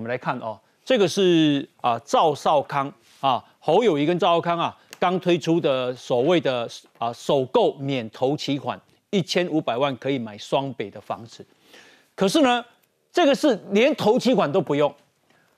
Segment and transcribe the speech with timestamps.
[0.00, 2.90] 我们来看哦，这个是啊赵少康
[3.20, 11.44] 啊侯友谊跟赵少康啊刚推出的所谓的啊首购免头期款一千五百万可以买双北的房子，
[12.14, 12.64] 可是呢，
[13.12, 14.90] 这个是连头期款都不用。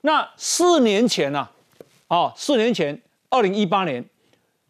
[0.00, 1.48] 那四年前呢，
[2.08, 3.00] 啊，四年前
[3.30, 4.04] 二零一八年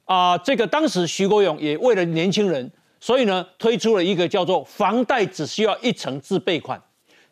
[0.05, 2.71] 啊，这个当时徐国勇也为了年轻人，
[3.01, 6.79] 所以呢推出了一个叫做房贷只需要一成自备款。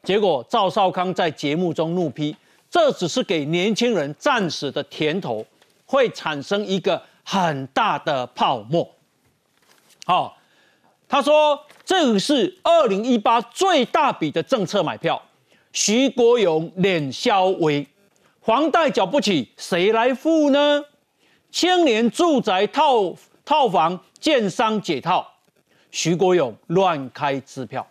[0.03, 2.35] 结果赵少康在节目中怒批，
[2.71, 5.45] 这只是给年轻人暂时的甜头，
[5.85, 8.89] 会产生一个很大的泡沫。
[10.07, 10.37] 好，
[11.07, 15.21] 他说这个是二零一八最大笔的政策买票，
[15.73, 17.87] 徐国勇脸消微，
[18.41, 20.83] 房贷缴不起，谁来付呢？
[21.51, 23.15] 青年住宅套
[23.45, 25.27] 套房建商解套，
[25.91, 27.87] 徐国勇乱开支票。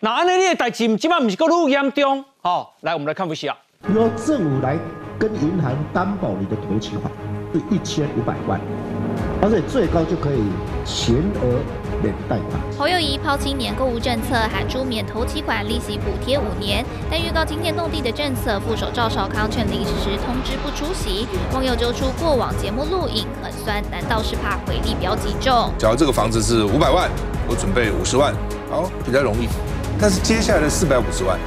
[0.00, 2.24] 那安尼你的代志，今晚不是够愈严重？
[2.42, 3.56] 好，来我们来看一下。
[3.94, 4.76] 由政府来
[5.18, 7.10] 跟银行担保你的投期款
[7.52, 8.60] 是一千五百万，
[9.40, 10.42] 而且最高就可以
[10.84, 11.60] 全额
[12.02, 12.60] 免贷款。
[12.76, 21.28] 侯友谊抛青年购物政策，喊出免投期款利息补贴五年，但预告惊天动地的政策，副手赵少康却临时通知不出席。
[21.52, 25.70] 网友揪出过往节目录影，很酸，难道是怕回力标击中？
[25.78, 27.08] 假如这个房子是五百万，
[27.46, 28.34] 我准备五十万，
[28.68, 29.46] 好，比较容易。
[30.00, 31.38] 但是接下来的四百五十万，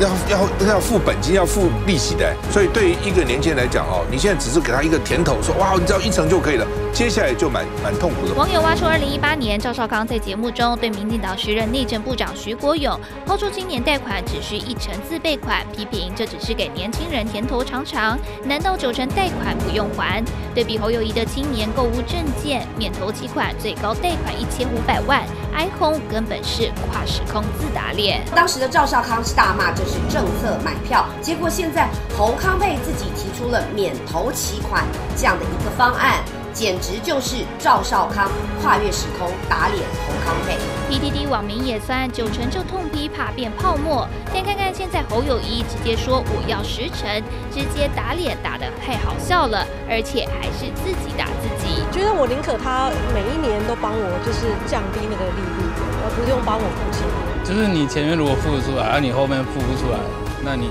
[0.00, 8.34] 要要要付本金，要付利息的，所以对于一个年轻人来讲哦，你现在只是给他一个甜头，说哇，你只要一成就可以了，接下来就蛮蛮痛苦的。
[8.34, 20.24] 网友挖出二零一八年赵少康在节目中对民进党时任内政部长徐国勇抛出青年贷款只需一成自备款，批评这只是给年轻人甜头尝尝，难道九成贷款不用还？
[20.54, 25.22] 对比侯友谊的青年购物证件免头期款，最高贷款一千五百万。
[25.52, 28.24] iPhone 根本是跨时空自打脸。
[28.34, 34.84] 当时的赵少康是大骂这是政策买票，结果现在侯康佩自己提出了免投期款
[35.16, 36.39] 这样的一个方案。
[36.52, 38.30] 简直就是赵少康
[38.62, 40.56] 跨越时空打脸侯康佩。
[40.90, 47.08] PTT 网民也算九成就痛批怕变泡沫，先看看现在侯友谊直接说我要十成，
[47.52, 51.84] 直接打脸打得太好笑了，而且还是自己打自己。
[51.92, 55.62] 觉得我宁可他每一年都帮我，就是降低那个利率，
[56.02, 57.06] 而不用帮我付钱。
[57.42, 59.98] 就是你前面如果付得出来，而你后面付不出来，
[60.42, 60.70] 那你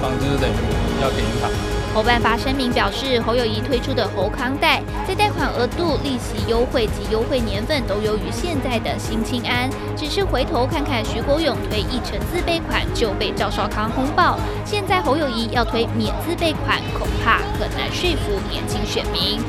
[0.00, 0.56] 房子就等于
[1.02, 1.77] 要给银行。
[1.94, 9.68] 侯办发声明表示，侯友谊推出的侯康贷，在贷款额度、利息优惠及优惠年份都优于现在的新青安。
[9.96, 19.40] 只是回头看看徐国勇推一成自备款就被赵少康轰爆，现在侯友谊要推免自备款，恐怕很难说服年轻选民。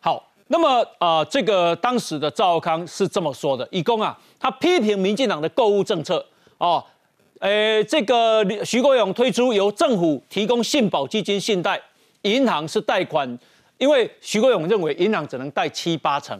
[0.00, 6.24] 好，那么啊，这个当时的赵康是这么说的：，以公啊，他批评民进党的购物政策
[6.56, 6.82] 哦。
[7.40, 11.80] 诶，这个徐国勇推出由政府提供信保基金信贷，
[12.22, 13.38] 银行是贷款，
[13.78, 16.36] 因为徐国勇认为银行只能贷七八成，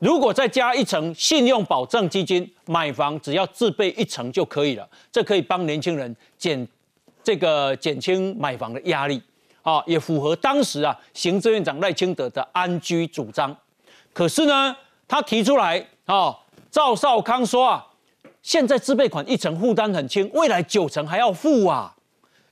[0.00, 6.66] 如果再加一层信用保证基金，买房只要自备一层就可以了，这可以帮年轻人减
[7.22, 9.22] 这个减轻买房的压力，
[9.62, 13.56] 啊，也符合当时啊行政院长赖清德的安居主张。
[14.12, 16.36] 可是呢，他提出来啊，
[16.72, 17.86] 赵少康说啊。
[18.44, 21.94] 现在自备款一成负担很轻，未来九成还要付啊！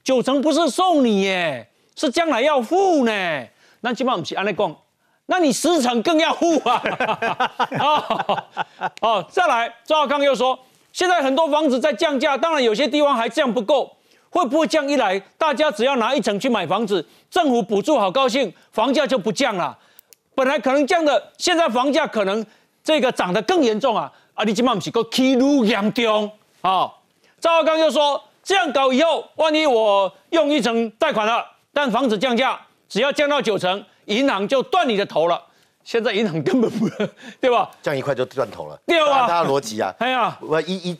[0.03, 3.47] 九成不是送你耶，是将来要付呢。
[3.82, 4.75] 那起码不是安内讲，
[5.26, 6.82] 那你十成更要付啊！
[7.78, 8.44] 哦
[9.03, 10.58] 哦，再来，赵浩康又说，
[10.94, 13.94] 现在很多房子在降价，当然有些地方还降不够，
[14.30, 19.78] 会不会降一来，大家只要拿一层去买房子，政府补助好高兴，房价就不降了。
[20.34, 22.44] 本来可能降的，现在房价可能
[22.82, 24.10] 这个涨得更严重啊！
[24.34, 26.31] 啊，你今晚不是个起愈严重
[26.62, 26.91] 啊？
[27.38, 35.42] 赵少刚又说，这样搞以后，万一我用一层贷款了，但房子降价，只要降到九成，银行就断你的头了。
[35.84, 36.88] 现在银行根本不，
[37.41, 37.71] 对吧？
[37.82, 39.95] 降一块就断头了，对啊，大家逻辑啊。
[39.98, 40.97] 哎呀，我一一，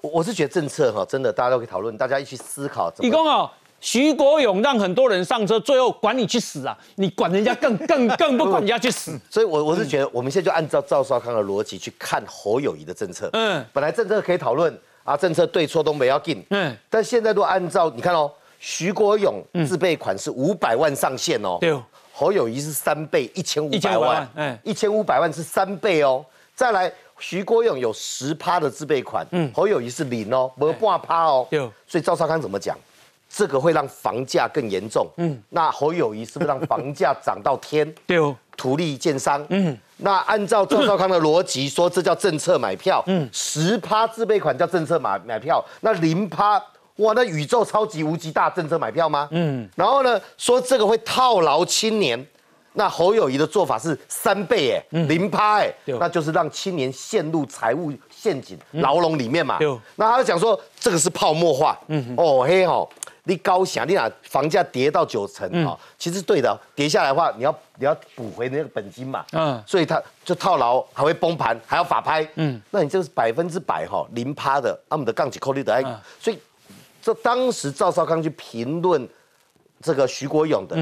[0.00, 2.90] 我我是觉得政策哈，真的大家都可以讨论，大家一起思考。
[3.00, 3.50] 一共哦。
[3.80, 6.76] 徐国勇让很多人上车，最后管你去死啊！
[6.96, 9.18] 你管人家更 更更不管人家去死。
[9.30, 13.30] 所以，我我是觉得，我们现在就按照赵少康的逻辑去看侯友谊的政策。
[13.32, 16.44] 嗯，本来政策可以讨论啊，政策对错都没要定。
[16.50, 21.56] 嗯，但现在都按照你看哦，徐国勇自备款是五百万上限哦。
[21.60, 21.74] 对。
[22.12, 24.28] 侯友谊是三倍，一千五百万。
[24.34, 26.22] 嗯，一千五百万是三倍哦。
[26.54, 31.46] 再来，徐国勇有十趴的自备款，嗯，侯友谊是零哦，没半趴哦。
[31.50, 31.58] 对。
[31.86, 32.76] 所以赵少康怎么讲？
[33.32, 35.06] 这个会让房价更严重。
[35.16, 37.94] 嗯，那侯友谊是不是让房价涨到天？
[38.04, 39.42] 对哦，土利建商。
[39.50, 43.02] 嗯，那按照赵少康的逻辑说，这叫政策买票。
[43.06, 46.60] 嗯，十趴自备款叫政策买买票，那零趴
[46.96, 49.28] 哇，那宇宙超级无极大政策买票吗？
[49.30, 52.26] 嗯，然后呢，说这个会套牢青年，
[52.72, 59.58] 那侯友谊的做法是三倍哎，零趴哎，那就是让青年陷入财务陷阱牢笼里面嘛。
[59.96, 62.90] 那他就讲说这个是泡沫化，嗯，哦嘿吼。
[63.30, 75.80] 你高想，你拿房价跌到九成啊，其实对的，跌下来的话，你要你要补回那个本金嘛，嗯，所以他就套牢，还会崩盘，还要法拍，嗯，那你这是百分之百哈零趴的，阿姆的杠起扣率的，哎，
[76.18, 76.38] 所以
[77.00, 79.08] 这当时赵少康去评论
[79.80, 80.76] 这个徐国勇的，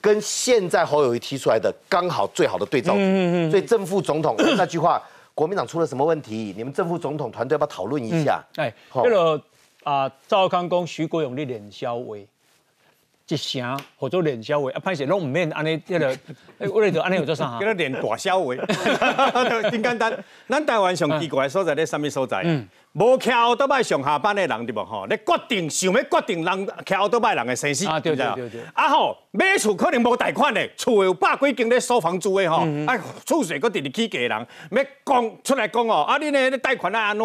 [0.00, 5.02] 跟现在侯友谊提出来的刚好最好的对照组，嗯嗯所以正副总统那句话，
[5.34, 6.54] 国民党出了什么问题？
[6.56, 8.42] 你们正副总统团队要不要讨论一下？
[8.56, 9.38] 哎，这个。
[9.86, 12.26] 啊，赵康讲徐国勇的脸消微，
[13.28, 16.08] 一声或者脸消微，啊，歹势拢毋免安尼，迄个，
[16.74, 17.52] 我哋就安尼有做啥？
[17.60, 18.56] 叫做脸大消微，
[19.70, 20.24] 真简单。
[20.48, 22.42] 咱台湾上奇怪的所在咧，什么所在？
[22.44, 25.06] 嗯，无骑奥多拜上下班的人对无吼？
[25.08, 28.60] 你决定想要决定人骑奥多拜人的生死，啊对对对对。
[28.74, 34.30] 啊吼，买厝可能无贷款的，厝有百几间咧收房租的吼，啊，厝税搁直直起价人，
[34.72, 37.24] 要讲出来讲哦，啊，你呢贷款啊安怎？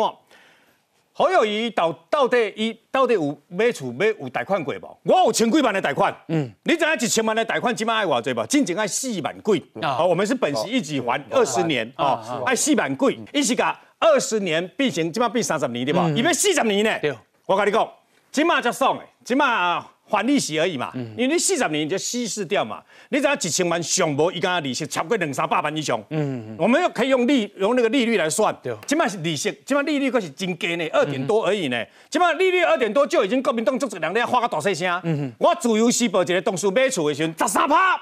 [1.22, 4.98] 侯友谊到到底伊到底有买厝买有贷款过无？
[5.04, 8.44] 我有千几万的贷款，嗯，你知影一千万的贷款起码爱偌济无？
[8.48, 10.04] 真正爱四万几啊！
[10.04, 16.10] 我们是本息一起还二十年哦，爱四万几，伊是甲二十年变成起码变三十年对吧？
[16.16, 17.00] 伊要四十年呢？
[17.00, 17.16] 对，
[17.46, 17.88] 我跟你讲，
[18.32, 19.86] 起码才爽诶，起码。
[20.12, 22.84] 还利息而已嘛，因为你四十年就稀释掉嘛。
[23.10, 26.02] 你只要几千万上无，伊讲利息超过两三百万以上。
[26.10, 28.56] 嗯，我们又可以用利用那个利率来算。
[28.62, 31.86] 对，起码是利息，起码利率可是真低呢，二点多而已呢。
[32.10, 35.02] 起码利率二点多就已经国民党做这两年花个大细声。
[35.04, 38.00] 嗯哼，我自由时报一个同事买厝的时候十三趴，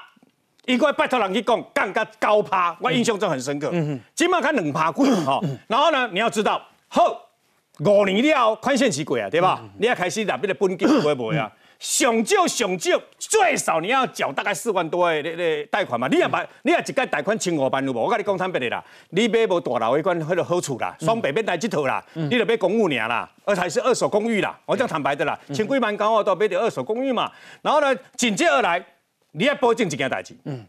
[0.66, 3.70] 伊个拜托人去讲降个高趴，我印象中很深刻。
[3.72, 5.40] 嗯哼，起码看两趴贵哈。
[5.66, 7.30] 然后呢，你要知道，好
[7.78, 9.62] 五年了宽限期过啊，对吧？
[9.78, 11.50] 你要开始拿那个本金会不会啊？
[11.80, 16.06] 上少上少，最少你要缴大概四万多的那那贷款嘛。
[16.08, 17.98] 你也把，你也一届贷款千五万有无？
[17.98, 24.60] 我跟你讲坦白的啦，你买无大楼一关迄个好处啦，双北边来这套啦，你就买公寓尔啦，而且是二手公寓啦。
[24.66, 27.32] 我讲坦白的啦，千几万刚好都买到二手公寓嘛。
[27.62, 28.84] 然后呢，紧接而来，
[29.32, 30.66] 你要保证一件代志，嗯，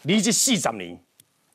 [0.00, 0.98] 你这四十年。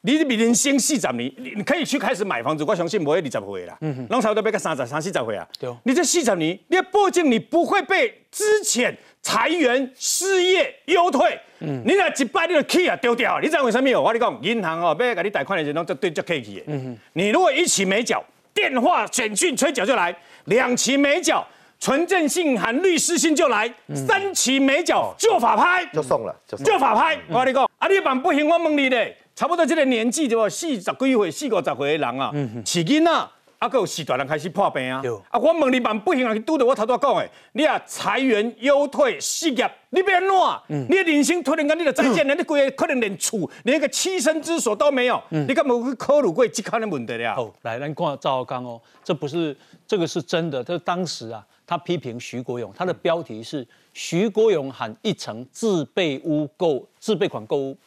[0.01, 5.45] 你比人先四十年，你你可以去开始买房子，我相信不会二十岁啦，嗯哼，拢差不多要个三十、三四十岁啊。
[5.59, 14.01] 对，你这四十年，你要保证你不会被之前裁员、失业、优退，嗯，你若一摆你就气啊丢掉，你知道为什么？
[14.01, 16.63] 我跟你讲，银行哦，要给你贷款的时候，就对就客气的。
[16.67, 18.23] 嗯哼，你如果一期没缴，
[18.53, 20.13] 电话、简讯、催缴就来；
[20.45, 21.45] 两期没缴，
[21.77, 27.19] 纯正信函、律师信就来；三期没缴就法拍，就送了，就法拍。
[27.27, 29.17] 我跟你讲，啊，你办不行，我问你嘞。
[29.39, 32.29] 差不多这个年纪，就四十几岁、四五十岁的人啊，
[32.65, 33.09] 饲囡仔，
[33.57, 35.01] 啊，有四大人开始破病啊。
[35.29, 40.77] 啊，我问你办不行啊，拄到我头拄讲的，你啊裁员、优退、失业，你变怎？
[40.89, 47.33] 你的人生突然间你就再见了，你规个可能连厝、连一个栖身之所都没有，你干嘛去考虑过这看的问题了？
[47.33, 49.55] 好，来，咱看赵刚哦，这不是
[49.87, 57.77] 这个是真的，这当时啊，他批评徐国勇，他的标题是徐国勇喊一层自备屋购自备款购物。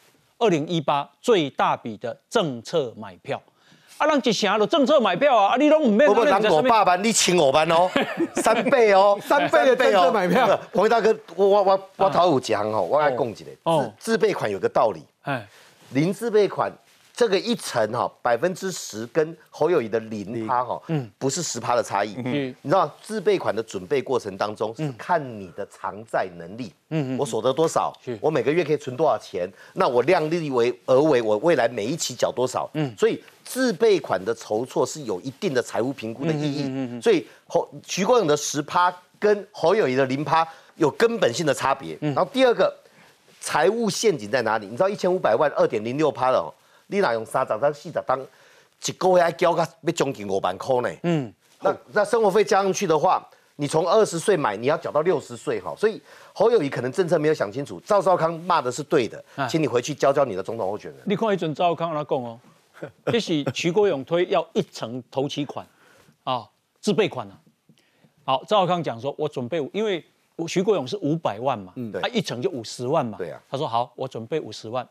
[0.43, 3.41] 二零一八最大笔的政策买票，
[3.97, 6.05] 啊，人一成都政策买票啊，啊，你拢唔免。
[6.09, 7.89] 不不，人五百万，你请五万哦，
[8.35, 10.59] 三倍哦，三倍的政策买票。
[10.73, 15.47] 彭大哥，我我我我头有讲哦，我爱讲一个，哦自备款有个道理，哎，
[15.91, 16.69] 零自备款。
[17.15, 22.15] 这个一层哈百分之十跟侯友谊的零趴哈，嗯，不是十趴的差异。
[22.25, 26.73] 嗯，你知道自备款的准备过程当中是看你的偿债能力。
[26.89, 27.93] 嗯我所得多少？
[28.19, 29.47] 我每个月可以存多少钱？
[29.73, 32.67] 那我量力为而为，我未来每一期缴多少？
[32.73, 36.63] 嗯，所以自备款的筹措是有一定的财务评估的意义。
[36.63, 41.95] 嗯嗯所以侯徐国勇的十趴跟侯友谊的零趴有根本性的差别。
[42.01, 42.75] 然后第二个
[43.39, 44.65] 财务陷阱在哪里？
[44.65, 46.51] 你知道一千五百万二点零六趴了。
[46.93, 48.19] 你哪用三十当四十当，
[48.85, 50.99] 一个月要交个要将近五万块呢？
[51.01, 55.73] 嗯，那那生活费加上去的话，你从二十岁买，你要缴到六十岁哈。
[55.75, 55.99] 所以
[56.33, 61.01] 侯友谊可能政策没有想清楚，赵少康骂的是对的，请你回去教教你的总统候选人。
[61.05, 62.39] 你看一准赵少康他讲哦，
[63.11, 65.65] 这是徐国勇推要一层投期款
[66.23, 66.47] 啊，
[66.79, 67.33] 自备款啊。
[68.23, 70.03] 好，赵少康讲说，我准备，因为
[70.47, 73.41] 徐国勇是五百万嘛，嗯，他一层就五十万嘛，对啊。
[73.49, 74.87] 他说好，我准备五十万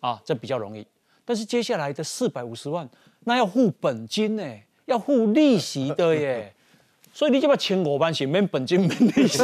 [0.00, 0.84] 啊，这比较容易。
[1.24, 2.88] 但是接下来的四百五十万，
[3.24, 4.42] 那要付本金呢，
[4.86, 6.52] 要付利息的耶，
[7.12, 9.38] 所以你就把千五万是免本金免利息，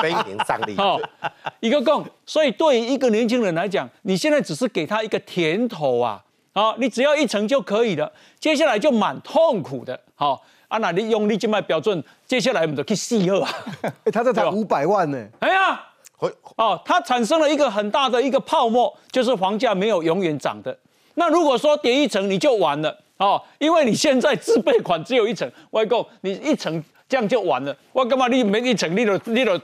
[0.00, 0.76] 非年上利。
[1.60, 6.22] 一个共，所以对于一个年轻人来讲，你现在只是给他一个甜头啊，
[6.52, 8.12] 好，你只要一层就可以了。
[8.38, 13.50] 接下来就蛮痛苦的，好，啊，那你用你这卖标准，接下来我们就去细二啊。
[14.04, 15.26] 哎， 他这才五百万呢。
[15.40, 15.80] 哎呀，
[16.56, 20.76] 哦，它产生了一个很大的一个泡沫，就是房价没有永远涨的。
[21.14, 27.76] 那如果说跌一层你就完了，哦，因为你现在自备款只有一层，外购你一层这样就完了。
[27.92, 29.60] 我干嘛你没一层你都你都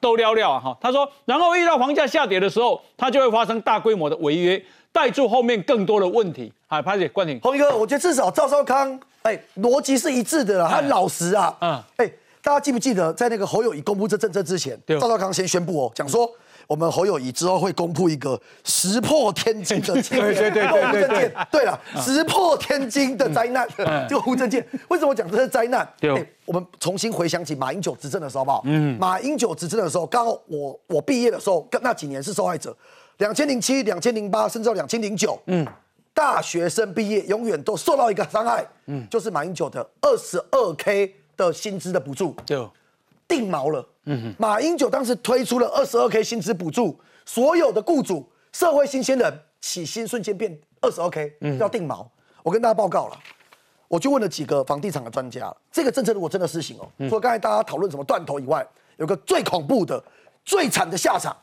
[0.00, 0.60] 都撩撩啊？
[0.60, 4.62] 哈，他说，然后遇到房价下跌的时候，它就会发生大规模的违约。
[4.92, 12.10] 带住后面更多的问题，好，潘姐，关婷，洪哥，我觉得至少赵少康，哎，逻辑是一致的，他老实啊，嗯，哎，
[12.42, 16.30] 大家记不记得在那个侯友谊公布这政策之前，赵少康先宣布哦，讲说
[16.66, 23.66] 我们侯友谊之后会公布一个石破天惊的青年对对对对对了，石破天惊的灾难，
[24.08, 25.86] 这个胡正健，为什么讲这是灾难？
[26.00, 28.62] 对，我们重新回想起马英九执政的时候，好不好？
[28.66, 32.76] 嗯，马英九执政的时候，刚好我我毕业的时候，那几年是受害者。
[33.18, 35.66] 两千零七、两千零八，甚至到两千零九，嗯，
[36.14, 41.14] 大学生毕业永远都受到一个伤害，嗯，就是马英九的二十二 K
[41.46, 42.68] 的薪资的补助，对，
[43.26, 52.10] 定毛了，嗯哼，马英九当时推出了二十二 K 薪资补助，所有的雇主、社会新鲜人起薪瞬间变二十二 K，嗯，要定毛。
[52.42, 53.18] 我跟大家报告了，
[53.88, 58.66] 我就问了几个房地产的专家，这个政策如果真的施行哦，除了刚才大家讨论什么断头以外，
[58.98, 60.02] 有个最恐怖的、
[60.44, 61.36] 最惨的下场。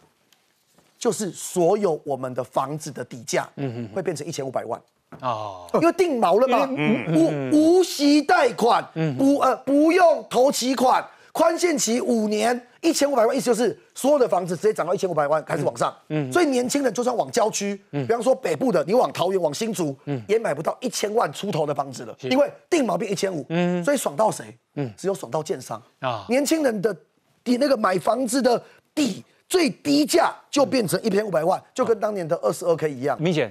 [0.99, 4.81] 就是所有我们的房子的底价，嗯会变成一千五百万
[5.21, 6.69] 哦，因为定毛了嘛，
[7.13, 8.83] 无无息贷款，
[9.17, 24.45] 不呃不用投期款，宽限期五年，一千五百万，意思就是所有的房子直接涨到一千五百万开始往上，嗯，所以年轻人就算往郊区，嗯，比方说北部的，你往桃园、往新竹，嗯，也买不到一千万出头的房子了，因为定毛变一千五，嗯，所以爽到谁？
[24.75, 25.81] 嗯，只有爽到建商。
[25.99, 26.95] 啊，年轻人的
[27.43, 28.61] 底那个买房子的
[28.93, 29.23] 底。
[29.49, 33.17] 最低价就变成一千五百万，就跟当年的二十二 K 一样。
[33.17, 33.49] 明显，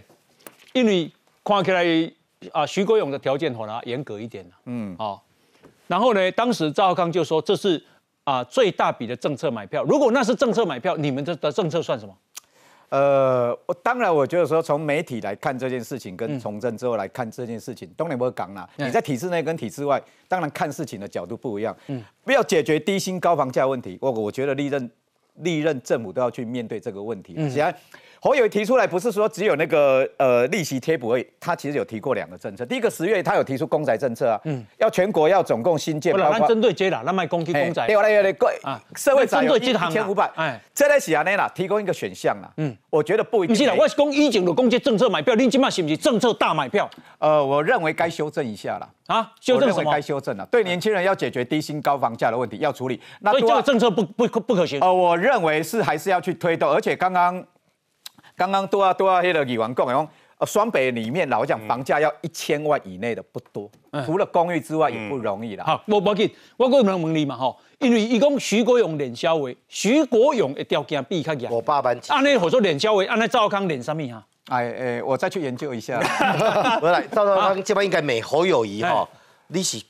[0.74, 1.10] 因为
[1.46, 1.84] 看起来
[2.50, 5.24] 啊，徐国勇的条件可能严格一点嗯，好。
[5.86, 7.80] 然后呢，当时赵康就说这是
[8.24, 9.84] 啊最大笔的政策买票。
[9.84, 12.12] 如果那是政策买票，你们的的政策算什么？
[12.88, 18.68] 呃，我当然我觉得说从媒体来看这件事情，跟从政之后来看这件事情，东联不讲啦。
[18.76, 21.76] 你在体制内跟体制外，当然看事情的角度不一样。
[21.86, 24.90] 嗯，不要解决低薪高房价问题，我我觉得利润。
[25.40, 27.34] 历任政府都要去面对这个问题。
[27.50, 27.70] 既然
[28.26, 32.66] 侯友提出来，不是说只有那个呃利息贴补而已，他其实有提过两个政策。
[32.66, 43.54] 第一个十月他有提出公宅政策啊，嗯，要全国要总共新建，不然针对接啦，那卖公积公宅，对，来有点贵啊，社会针对一千五百，哎，这类是安内啦，提供一个选项啦，嗯，我觉得不一定。
[43.54, 46.90] 不是啦，我是讲以前的公积政策买票，你今嘛是不是政策大买票？
[47.20, 49.92] 呃，我认为该修正一下了啊，修正什么？
[49.92, 54.80] 该修正了，对年轻人要解决低薪高房价的问题要处理，所以这个政策不不不可行。
[54.80, 57.40] 呃，我认为是还是要去推动，而且刚刚。
[58.36, 63.70] 刚刚多啊多啊，那个李王讲讲，呃，双北里面老讲房价要一千万以内的不多，
[64.04, 65.64] 除了公寓之外也不容易啦。
[65.64, 71.50] 好，我不紧，我个人问你嘛吼，因为伊讲徐国勇脸消为，徐国勇的条件比较严。
[71.50, 71.98] 我爸班。
[72.08, 74.22] 按那我说脸消为，按那赵康脸什么哈？
[74.48, 75.98] 哎哎，我再去研究一下。
[76.78, 79.08] 不来，赵少康 这边应该美侯友谊哈，
[79.48, 79.82] 你是。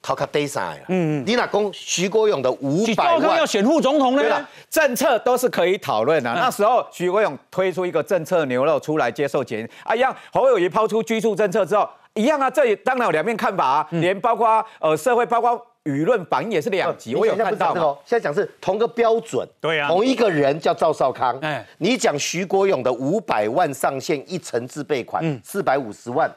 [0.00, 4.22] 考卡低赛了，嗯，你哪公徐国勇的五百万要选副总统呢？
[4.22, 6.32] 对了，政策都是可以讨论的。
[6.34, 10.14] 那时候徐国勇推出一个政策牛肉出来接受检验，啊一样。
[10.32, 12.48] 侯友谊抛出居住政策之后，一样啊。
[12.48, 17.16] 这里当然有两面看法啊，连包括呃社会，包括舆论反应也是两极。
[17.16, 21.36] 我有看到哦，现在讲是同个标准，对啊，同一个人叫赵少康。
[21.42, 26.30] 哎，你讲徐国勇的五百万上限一层自备款四百五十万。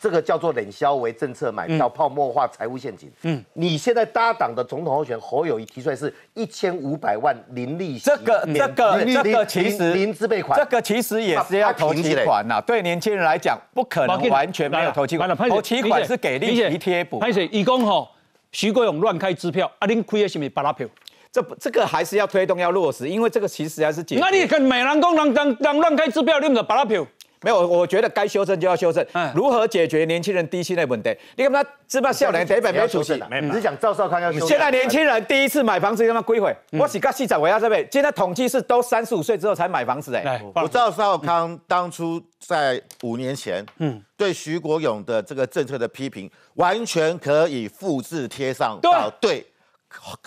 [0.00, 3.10] 这个叫做冷销为政策买票泡沫化财务陷阱。
[3.22, 12.60] 嗯，你现在搭档的总统候选侯友谊提出来是一千五百万零利息，这个这个这个其实零资备款，这个其实也是要投期款呐。
[12.60, 17.18] 对年轻人来讲，不可能完全没有投期款，投期款是给利息贴补。
[17.18, 18.08] 潘水，义工吼，
[18.52, 20.86] 徐国勇乱开支票，啊，您亏的是咪巴拉票？
[21.32, 24.16] 这这个还是要推动要落实，因为这个其实还是解。
[24.18, 27.06] 那你跟美兰公人人人乱开支票，你唔就巴拉票？
[27.42, 29.04] 没有，我觉得该修正就要修正。
[29.34, 31.16] 如何解决年轻人低薪的问题？
[31.36, 33.22] 你看他芝麻笑脸，台北没出息。
[33.42, 34.46] 你是讲赵少康要修？
[34.46, 36.56] 现在年轻人第一次买房子，他妈归回。
[36.72, 37.86] 我是刚细仔，我要这边。
[37.92, 40.14] 现在统计是都三十五岁之后才买房子。
[40.16, 49.46] 哎，我赵少康当初在五年前，嗯，对徐国勇的这个政策的批评，完全可以复制贴上到对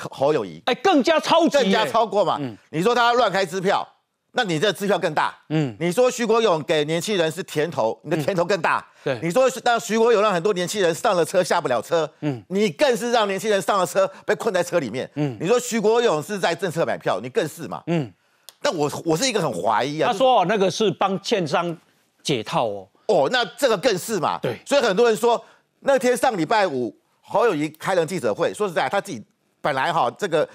[0.10, 0.62] 侯友谊。
[0.66, 2.40] 哎，更加超级，更加超过嘛？
[2.70, 3.88] 你说他乱开支票？
[4.32, 18.12] 那你这支票更大，嗯，你说徐国勇给年轻人是甜头，你的甜头更大，对，你说让徐国勇让很多年轻人上了车下不了车，嗯，你更是让年轻人上了车被困在车里面，嗯，你说徐国勇是在政策买票，你更是嘛，嗯，
[18.62, 21.76] 但我我是一个很怀疑啊，他说那个是帮券商
[22.22, 24.38] 解套哦，哦，那这个更是嘛。
[24.40, 25.44] 对，所以很多人说
[25.80, 29.24] 那天上礼拜五侯友谊开了记者会，说实在他自己
[29.60, 30.48] 本来哈这个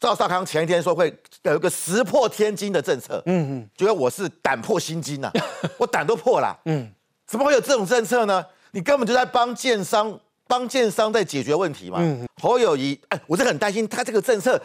[0.00, 5.30] 赵少康前一天说会有一个石破天惊的政策，嗯嗯，觉得我是胆破心惊呐，
[5.78, 6.90] 我胆都破了，嗯，
[7.26, 8.44] 怎么会有这种政策呢？
[8.72, 11.98] 你根本就在帮建商帮建商在解决问题嘛。
[12.00, 14.60] 嗯，侯友谊，哎，我是很担心他这个政策，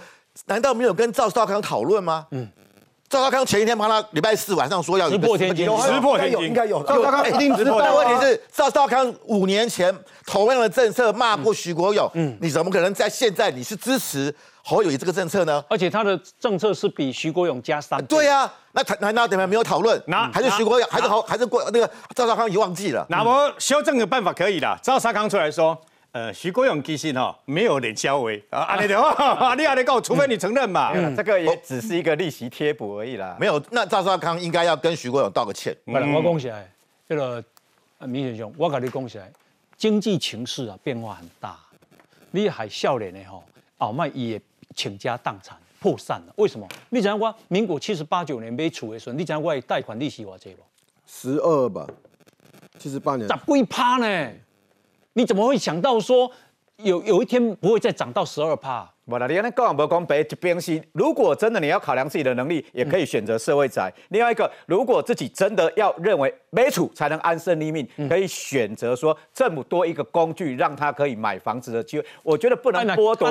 [0.46, 2.28] 难道没有跟赵少康讨论吗？
[2.32, 2.48] 嗯。
[3.10, 6.84] 赵少康前一天帮他礼拜四晚上说要石破天惊，石破天惊应该有。
[6.84, 7.80] 赵少康一定知道。
[7.80, 14.34] 但问题是，赵少康五年前同样的政策骂过徐国勇，嗯，你怎么可能在现在你是支持
[14.70, 15.64] 侯友谊这个政策呢？
[15.70, 18.04] 而且他的政策是比徐国勇加三。
[18.06, 19.98] 对呀，那谈难道怎么没有讨论？
[20.08, 23.06] 那还是徐国勇，还是侯，还是过那个赵少康已经忘记了？
[23.10, 25.80] 那么修正的办法可以的，赵少康出来说。
[26.12, 33.38] 呃，徐国勇其实哈没有脸消为啊，阿你的话，你阿你告，除非你承认嘛，这个也只是一个利息贴补而已啦。
[33.40, 35.76] 没有，那赵少康应该要跟徐国勇道个歉。
[35.86, 36.70] 我讲起来，
[37.08, 37.44] 这个
[38.00, 39.32] 明显兄，我跟你恭喜来，
[39.78, 41.56] 经济情势啊变化很大。
[42.32, 43.40] 你还笑脸的哈，
[43.78, 44.42] 奥麦也
[44.78, 46.66] 倾家荡产破产了，为什么？
[46.90, 50.64] 你知道我民国七十八九年买厝的时候，你知道我贷款利息多少不？
[51.06, 51.86] 十二吧，
[52.80, 53.28] 七十八年。
[53.28, 54.32] 咋贵趴呢？
[55.14, 56.32] 你怎么会想到说
[56.78, 58.94] 有有一天不会再涨到十二帕？
[59.10, 63.90] 不啦，你那高昂不公北这边是，如果真的你要考量自己的能力，也可以选择社会宅。
[64.10, 72.06] 另外一个，如果自己真的要认为买处才能安身立命，可以选择说这么多一个工具，让他可以买房子的机会。
[72.22, 73.30] 我觉得不能剥夺。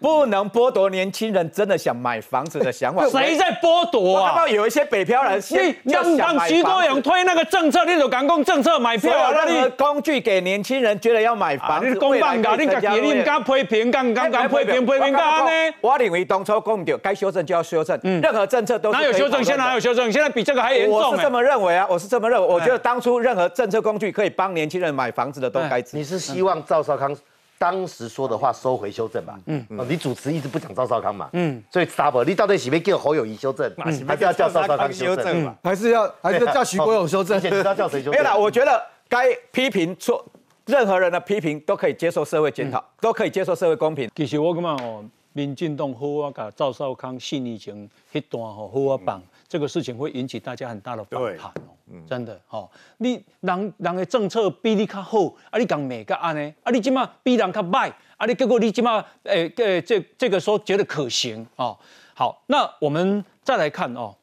[0.00, 3.06] 不能剥夺年轻人真的想买房子的想法。
[3.12, 4.32] 谁在剥夺啊？
[4.32, 5.38] 看到有一些北漂人，
[5.84, 9.32] 你让让徐国勇推那个政策，你就敢讲政策买票啊？
[9.32, 13.81] 任何工具给年轻人觉得要买房子，公办噶，你自己你唔敢批评。
[13.90, 15.74] 刚刚刚批评批评干呢？
[15.80, 17.98] 我认为当初讲唔对，该修正就要修正。
[18.02, 19.42] 嗯，任何政策都哪有修正？
[19.42, 20.10] 现在哪有修正？
[20.12, 20.98] 现在比这个还严重。
[20.98, 22.46] 我是这么认为啊，我是这么认为。
[22.46, 25.82] 我觉得当初任何政策工具可以帮年轻人买房子的都该。
[25.92, 27.16] 你是希望赵少康
[27.58, 29.38] 当时说的话收回修正吧？
[29.46, 31.28] 嗯，你主持一直不讲赵少康嘛？
[31.32, 33.72] 嗯，所以 double，你到底是不是叫侯友谊修正？
[33.78, 35.54] 还是要叫赵少康修正嘛？
[35.62, 37.36] 还是要还是叫徐国勇修正？
[37.38, 38.12] 你知道叫谁修正？
[38.12, 40.24] 没有啦，我觉得该批评错。
[40.66, 44.08] 任何人的批评都可以接受社会检讨，都可以接受社会公平。
[44.14, 51.74] 其实我感觉哦，民进党好啊，甲赵少康信义情一段吼好啊绑，这个事情会引起大家很大的反弹哦。
[52.08, 56.54] 真的哦，你人人的政策比你较好，啊你讲美个安呢？
[56.62, 61.76] 啊你今嘛比人较歹，啊你结果你今嘛诶诶这这个说觉得可行哦。
[62.14, 64.14] 好，那我们再来看哦，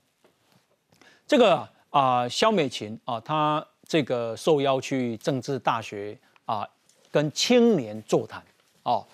[1.27, 6.17] 这个啊肖美琴啊，她这个受邀去政治大学。
[6.49, 6.67] 啊，
[7.11, 8.43] 跟青年座谈
[8.81, 9.05] 哦，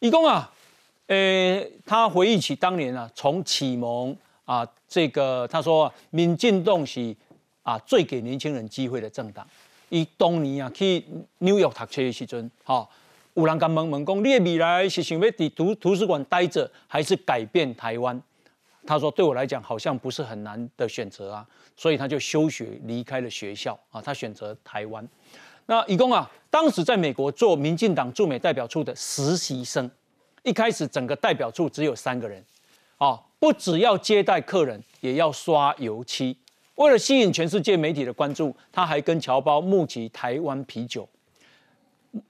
[0.00, 0.52] 义工啊，
[1.06, 7.14] 呃，他回忆起当年啊，从启蒙啊，这个他说，民进党是
[7.62, 9.46] 啊最给年轻人机会的政党。
[9.88, 11.04] 伊当年啊去
[11.38, 12.88] 纽约读书的时阵，哈，
[13.34, 18.20] 有人敢问问讲，你的未来是想要在图图书馆待着，还是改变台湾？
[18.84, 25.08] 他说，对我来讲，好像不是很难的选择啊，所以他就休学离开了学校啊，他选择台湾。
[25.66, 29.90] 那以公啊，当时在美国做民进党驻美代表处的实习生，
[30.42, 32.44] 一开始整个代表处只有三个人，
[32.98, 36.36] 啊，不只要接待客人，也要刷油漆。
[36.74, 41.08] 为了吸引全世界媒体的关注，他还跟侨胞募集台湾啤酒，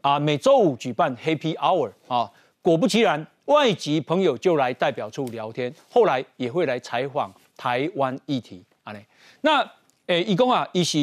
[0.01, 2.31] 啊，每周五举办 Happy Hour 啊，
[2.63, 8.95] 果不其然，外籍朋友就来代表处聊天，后来也会来采访台湾议题啊
[9.41, 9.69] 那。
[10.07, 10.99] 诶，一共啊，一是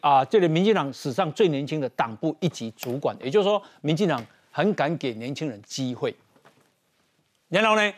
[0.00, 6.14] 啊，这里民进党史上最年轻的党部一级主管，也就是说，民进党很敢给年轻人机会。
[7.48, 7.92] 然后呢，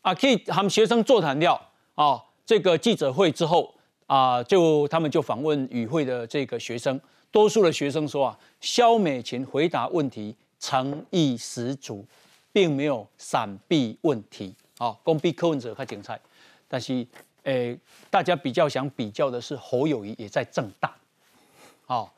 [0.00, 1.60] 啊，可以他们学生座谈掉
[1.94, 3.74] 啊，这个记者会之后
[4.06, 6.98] 啊，就他们就访问与会的这个学生，
[7.30, 12.02] 多数的学生说啊，肖美琴回答问题诚意十足，
[12.50, 16.18] 并没有闪避问题啊，公避课问者和精彩，
[16.66, 17.06] 但是。
[17.48, 17.78] 诶，
[18.10, 20.94] 大家比较想比较的是侯友谊也在正大，
[21.86, 22.12] 好，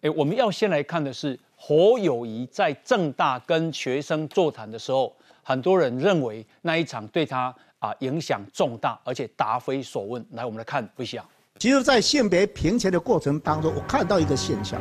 [0.00, 10.26] 诶，我们要先来看的是侯友谊在正大跟学生座谈的时候，很多人认为那一场对他啊影响重大，而且答非所问。
[10.32, 11.24] 来，我们来看不下。
[11.60, 14.80] 其实，在性别平权的过程当中，我看到一个现象，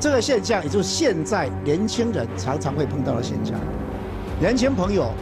[0.00, 3.60] 这个现象也就是现在年轻人常常会碰到的现象。
[4.40, 5.12] 年轻朋友，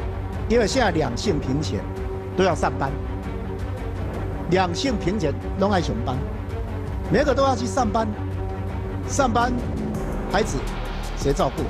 [0.48, 1.80] 因为现在两性平权
[2.37, 2.92] 都要上班。
[4.50, 6.16] 两性平权，拢爱上班，
[7.11, 8.07] 每个都要去上班，
[9.09, 9.52] 上班，
[10.30, 10.59] 孩子
[11.16, 11.62] 谁照顾？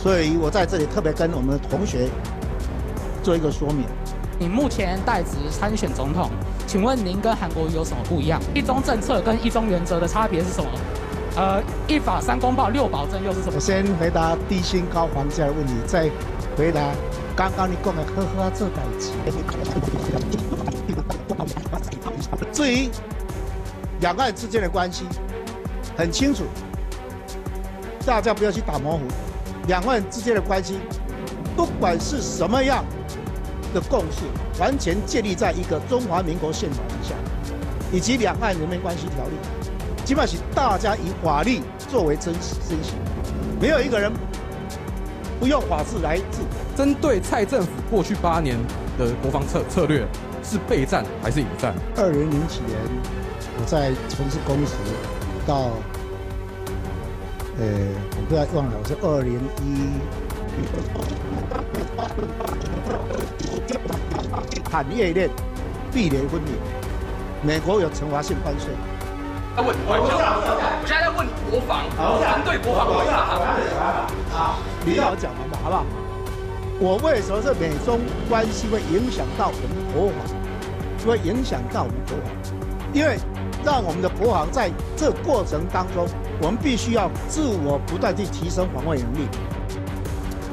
[0.00, 2.08] 所以我在这里特别跟我们的同学
[3.22, 3.84] 做一个说明。
[4.38, 6.30] 你目前代职参选总统，
[6.66, 8.40] 请问您跟韩国瑜有什么不一样？
[8.54, 10.70] 一中政策跟一中原则的差别是什么？
[11.36, 13.52] 呃，一法三公报六保证又是什么？
[13.56, 16.08] 我先回答低薪高房价的问题，再
[16.56, 16.80] 回答
[17.34, 20.45] 刚刚你讲的呵呵这代志。
[22.52, 22.88] 至于
[24.00, 25.04] 两岸之间的关系，
[25.96, 26.44] 很清楚，
[28.04, 29.02] 大家不要去打模糊。
[29.66, 30.78] 两岸之间的关系，
[31.56, 32.84] 不管是什么样
[33.74, 34.22] 的共识，
[34.60, 37.14] 完全建立在一个中华民国宪法之下，
[37.92, 39.32] 以及两岸人民关系条例，
[40.04, 42.92] 基本上是大家以法律作为真实真实，
[43.60, 44.12] 没有一个人
[45.40, 46.38] 不用法治来治。
[46.76, 48.56] 针对蔡政府过去八年
[48.98, 50.06] 的国防策策略，
[50.46, 51.74] 是备战还是引战？
[51.96, 52.78] 二零零几年，
[53.58, 54.76] 我在从事公司
[55.46, 55.72] 到。
[57.58, 57.64] 呃，
[58.12, 59.96] 我不要忘了，我是二零一
[64.70, 65.30] 产业链
[65.90, 66.52] 壁垒分明，
[67.42, 68.68] 美国有惩罚性关税。
[69.56, 69.96] 他问我
[70.84, 71.88] 现在在问国防，
[72.20, 73.08] 针对国防国防。
[74.30, 75.86] 好，你让我讲完吧，好不好？
[76.78, 80.35] 我为什么是美中关系会影响到我们国防？
[81.06, 82.92] 会影响到我们国防？
[82.92, 83.16] 因为
[83.64, 86.06] 让我们的国防在这过程当中。
[86.42, 89.26] 我们必须要自我不断去提升防卫能力。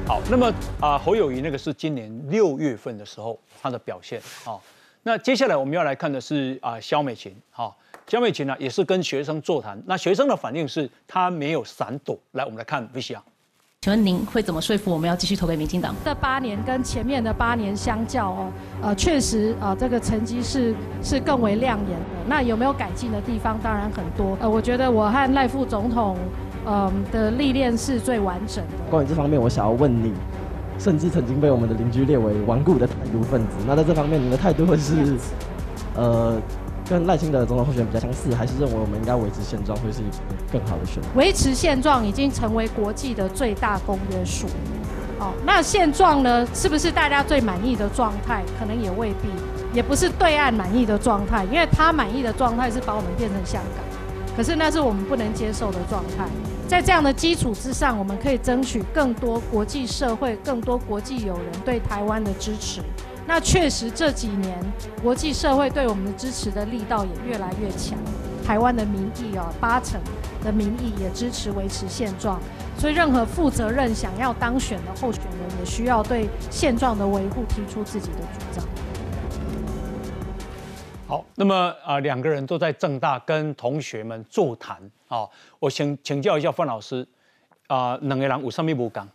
[0.07, 4.55] 好，那么啊，侯友谊那个是今年六月份的时候他的表现啊。
[5.03, 7.75] 那接下来我们要来看的是啊，肖美琴哈，
[8.07, 12.17] 肖美琴呢也是跟学生座谈，那学生的反应是他没有闪躲。
[12.31, 13.21] 来，我们来看 V C R。
[13.83, 15.93] 请问您会怎么说服我们要继续投给民进党？
[16.05, 18.47] 这八年跟前面的八年相较哦，
[18.81, 22.05] 呃，确实啊，这个成绩是是更为亮眼的。
[22.25, 23.59] 那有没有改进的地方？
[23.61, 24.37] 当然很多。
[24.39, 26.15] 呃，我觉得我和赖副总统，
[26.65, 28.89] 嗯的历练是最完整的。
[28.89, 30.13] 关于这方面，我想要问你，
[30.79, 33.57] 甚至曾经被我们的邻居列为顽固的台独分子。
[33.67, 35.17] 那在这方面，你的态度会是，
[35.97, 36.41] 呃？
[36.89, 39.99] 跟赖清德总统候选人比较相似，还是认为我们应该维持现状会是
[40.51, 41.09] 更好的选择？
[41.15, 44.47] 维持现状已经成为国际的最大公约数。
[45.19, 46.45] 哦，那现状呢？
[46.53, 48.43] 是不是大家最满意的状态？
[48.59, 49.29] 可能也未必，
[49.73, 56.25] 也不是对岸满意的状态，因为他满意的状态是把我们变成香港，可是那是我们不能接受的状态。
[56.67, 62.81] 在这样的基础之上，我们可以争取更多国际社会、更多国际友人对台湾的支持。
[63.25, 64.59] 那确实这几年
[65.01, 67.97] 国际社会对我们的支持的力道也越来越强，
[68.45, 69.99] 台湾的民意哦，八成
[70.43, 72.39] 的民意也支持维持现状，
[72.77, 78.65] 所以任何负责任想要当选的候选人也需要对现状的维护提出自己的主张。
[81.07, 85.27] 好，那么啊，两个人都在正大跟同学们座谈啊，
[85.59, 87.07] 我请请教一下范老师
[87.67, 89.07] 啊，两个人有上面不讲？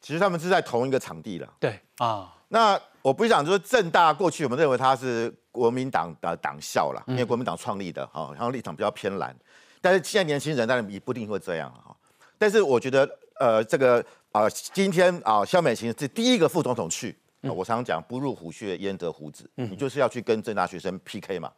[0.00, 1.48] 其实他们是在同一个场地了。
[1.60, 2.32] 对啊。
[2.48, 9.32] 那我不想说正大过去我们认为它是国民党的党校了，因为国民党创立的哈，然后立场比较偏蓝。
[9.80, 11.94] 但是现在年轻人当然也不一定会这样哈。
[12.36, 21.48] 但是我觉得呃这个啊今天啊肖美琴是第一个副总统去，我常常讲不入虎穴焉得虎子，你就是要去跟正大学生 PK 嘛。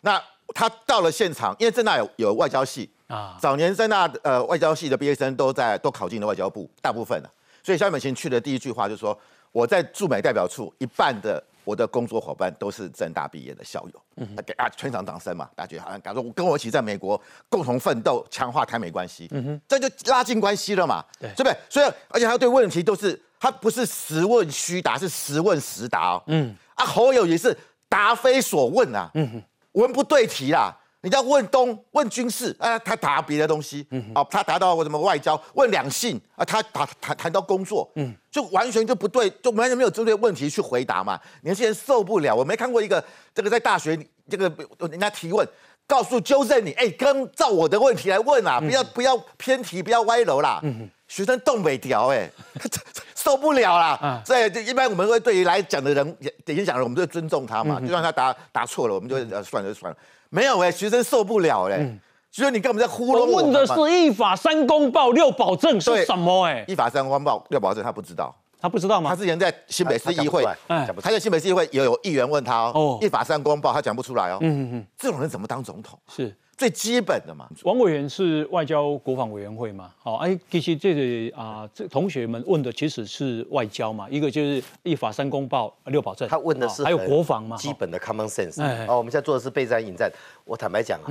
[0.00, 0.18] 那
[0.54, 7.30] 他到了现场，因为正大有有外交系啊，早年正大呃外交系的毕业生都在都考进了外交部，大部分的，
[7.62, 9.14] 所以肖美琴去的第一句话就是说。
[9.54, 21.56] 我在驻美代表处，一半的我的工作伙伴都是正大毕业的校友，嗯，给啊全场掌声嘛，大家觉得好像假如我跟我一起在美国共同奋斗，强化台美关系，嗯哼，这就拉近关系了嘛，对，对不对？
[21.70, 27.56] 所以而且他对问题都是他不是实问虚答，是实问实答哦，嗯，啊侯友也是
[27.88, 29.42] 答非所问啊，嗯哼，
[29.80, 30.76] 文不对题啦。
[31.04, 35.40] 你要问东问军事啊，他答别的东西，嗯，哦，他答到什么外交？
[35.52, 41.20] 问两性啊，他谈谈谈到工作，嗯，就完全就不对，就完全没有针对问题去回答嘛。
[41.42, 43.98] 年轻人受不了，我没看过一个这个在大学
[44.30, 44.50] 这个
[44.88, 45.46] 人家提问，
[45.86, 50.60] 告诉纠正你，哎，跟照我的问题来问啊，不要不要偏题，不要歪楼啦。
[50.62, 52.28] 嗯学生动北调，哎，
[53.14, 54.22] 受不了啦。
[54.26, 59.98] 所以一般我们会对于来讲的人演讲人，我们就尊重他嘛，就算他答答错了，我们就算了就算了。
[60.34, 61.88] 没有哎，学生受不了哎，
[62.32, 63.36] 所以你根本在糊弄我。
[63.36, 66.64] 问的是一法三公报六保证是什么哎？
[66.66, 69.10] 一法三公报六保证他不知道，他不知道吗？
[69.10, 74.38] 他之前在新北市议会，他在新北市议会也有议员问他哦，一法三公报他讲不出来哦。
[74.40, 75.96] 嗯嗯，这种人怎么当总统？
[76.08, 77.48] 是最基本的嘛。
[77.62, 79.92] 王委员是外交国防委员会嘛？
[79.98, 88.62] 好，哎，其实这个啊，这同学们问的其实是外交嘛，一个就是一法三公报六保证，他问的是还有国防嘛，基本的 common sense。
[88.62, 90.10] 哎哦，我们现在做的是备战引战。
[90.44, 91.10] 我坦白讲啊，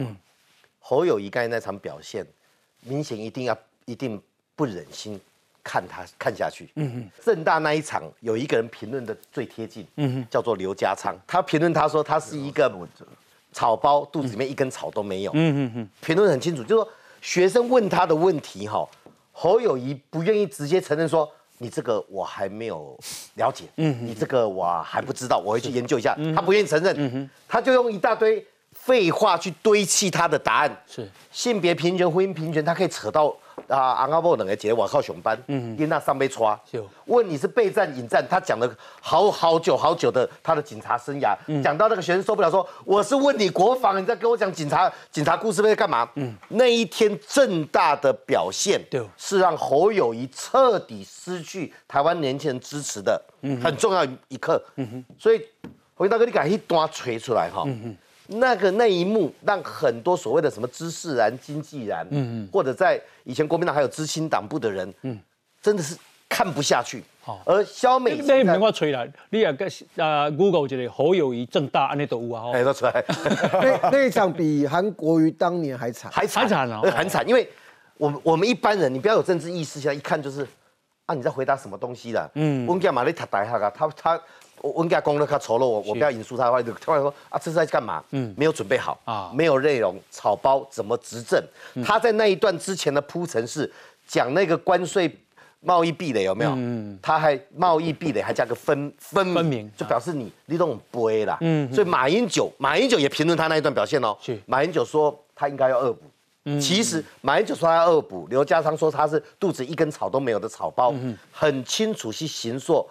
[0.79, 2.25] 侯友谊刚才那场表现，
[2.81, 4.21] 明显一定要一定
[4.55, 5.19] 不忍心
[5.63, 6.69] 看他看下去。
[6.75, 12.69] 嗯哼，正大那一场有一个人评论的最贴近，嗯哼，叫做刘家昌，他评论他说他是一个
[13.53, 15.31] 草包，肚子里面一根草都没有。
[15.35, 16.87] 嗯嗯嗯，评论很清楚，就说
[17.21, 18.85] 学生问他的问题哈，
[19.31, 22.99] 侯友谊不愿意直接承认说你这个我还没有
[23.35, 26.17] 了解，嗯，你这个我还不知道，我会去研究一下。
[26.35, 28.45] 他不愿意承认，他就用一大堆。
[28.75, 30.83] 废话去堆砌他的答案。
[30.87, 31.07] 是。
[31.31, 33.33] 性别平权、婚姻平权，他可以扯到
[33.67, 36.59] 啊，阿阿波两个姐，我靠熊班，嗯，因那上被抓，
[37.05, 38.69] 问你是备战引战，他讲了
[39.01, 46.09] 好好久好久的他的警察生涯，讲到那个学生受不了，说我是问你国防，你在跟我讲警察警察故事在干嘛？
[46.15, 53.21] 嗯，那一天正大的表现，对，是让侯友谊彻底失去台湾年轻人支持的
[53.61, 54.63] 很重要一刻。
[54.75, 55.41] 嗯哼，所以
[55.95, 57.63] 回大哥，你把一段锤出来哈。
[57.65, 57.97] 嗯哼。
[58.27, 65.19] 那个那一幕让很多所谓的什么知识人、经纪人，嗯嗯，或者在以前国民党还有知青党部的人，嗯，
[65.61, 65.97] 真的是
[66.29, 67.03] 看不下去。
[67.21, 69.65] 好，而肖美那一幕我吹来，你也个
[69.97, 73.03] 啊，Google 这里侯友谊正大安尼都有啊，哎，都出来。
[73.61, 77.27] 那那一场比韩国瑜当年还惨，还惨惨啊，很惨。
[77.27, 77.49] 因为
[77.97, 80.47] 我们我们一般人，你不要有政治意识，现在一看就是
[81.05, 82.31] 啊，你在回答什么东西的？
[82.35, 83.03] 嗯，温干嘛？
[83.03, 84.21] 你他大下个，他他。
[84.71, 88.03] 温家公了，他丑陋我，我不要引述他的话，就突然说啊，这是在干嘛？
[88.11, 91.43] 嗯，没有准备好啊，没有内容，草包怎么执政？
[91.83, 93.71] 他在那一段之前的铺陈是
[94.07, 95.13] 讲那个关税
[95.59, 96.51] 贸易壁垒有没有？
[96.55, 101.37] 嗯，他还贸易壁垒还加个分分分明，就表示你你都不会啦。
[101.41, 104.17] 嗯，所以马英九马英九也评论他那一段表现哦。
[104.21, 106.01] 是，马英九说他应该要恶补。
[106.45, 110.93] 嗯，其实马英九说他要恶补，刘家昌说他是肚子一根草都没有的草包，
[111.31, 112.85] 很清楚是行说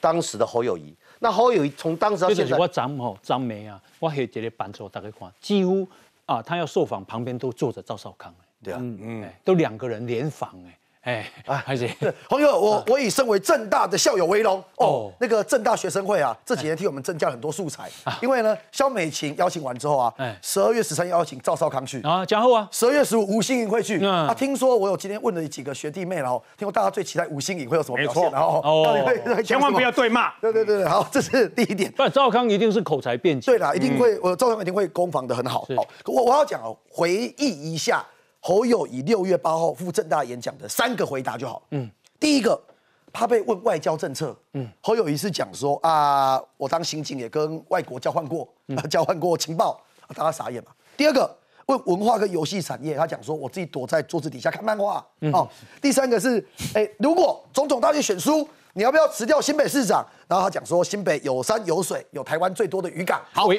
[0.00, 0.94] 当时的侯友谊。
[1.24, 5.88] 那侯友谊从当时到现在，我张吼张梅啊，我下一个版头大家看，几乎
[6.26, 8.30] 啊，他要受访旁边都坐着赵少康，
[8.62, 10.78] 对啊，嗯嗯，都两个人联访哎。
[11.04, 11.86] 哎啊，还是
[12.30, 15.12] 朋友，我我以身为正大的校友为荣哦。
[15.20, 17.90] 那个正大学生会啊，这几年替我们增加很多素材。
[18.22, 24.02] 因为呢，肖美琴邀请完之后啊，十二月十三邀请赵少康去啊，然后啊，十二月十五吴欣颖会去。
[24.04, 30.32] 啊，听说我有今天问了几个学弟妹，然后听说大家最期待吴欣颖会有什么表现，然后哦，千万不要对骂。
[30.40, 31.92] 对对对对，好，这是第一点。
[31.92, 33.52] 不，赵少康一定是口才辩解。
[33.52, 35.66] 对啦，一定会，我赵少康一定会攻防的很好。
[35.76, 38.02] 好，我我要讲哦，回忆一下。
[38.46, 41.62] 侯友以六月八号赴正大演讲的三个回答就好。
[41.70, 42.60] 嗯，第一个，
[43.10, 44.36] 他被问外交政策。
[44.52, 48.46] 嗯，侯友宜是讲说啊，我当刑警也跟外国交换过，
[48.90, 49.80] 交换过情报，
[50.14, 50.72] 大家傻眼嘛。
[50.94, 55.02] 第二个，问文化跟游戏产业，他讲说我自己躲在桌子底下看漫画。
[55.32, 55.48] 哦，
[55.80, 60.06] 第三个是，哎，如果总统大选选输，你要不要辞掉新北市长？
[60.28, 63.22] 然后他讲说，新北有山有水，有台湾最多的渔港。
[63.32, 63.58] 好，尾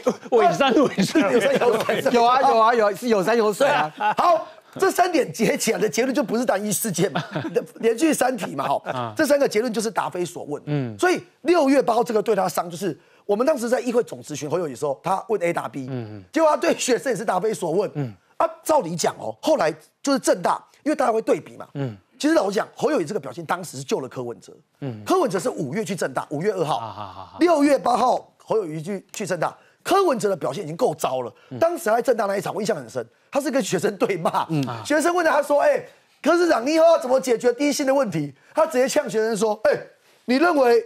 [0.54, 3.91] 山尾水， 有山有水，有啊有啊有，是有山有水啊。
[4.15, 4.48] 好。
[4.80, 7.24] 这三点结起来的结论就不是单一事件嘛，
[7.80, 10.62] 连续三题嘛，哈，这三个结论就是答非所问。
[10.66, 17.90] 嗯，所以六月八号这个对他伤，就是我们当时在议会总咨询侯友宜时候，他问 A 答 B，嗯嗯，结果他对学生也是答非所问。
[17.96, 21.68] 嗯，啊，照理讲哦，后来就是正大，因为大家会对比嘛。
[21.76, 24.54] 嗯，其实老实讲，侯友宜这个表现当时是救了柯文哲。
[24.82, 29.56] 嗯，柯文哲是五月去正大，五月二号，六月八号侯友宜去去正大。
[29.84, 33.08] 柯文哲的表现已经够糟了，当时在正大那一场，我印象很深。
[33.36, 34.48] 他是跟学生对骂，
[34.86, 35.84] 学生问他，他说：“哎，
[36.24, 39.78] 柯市长，你以后要怎么解决低薪的问题？”他直接呛学生说：“哎，
[40.24, 40.82] 你认为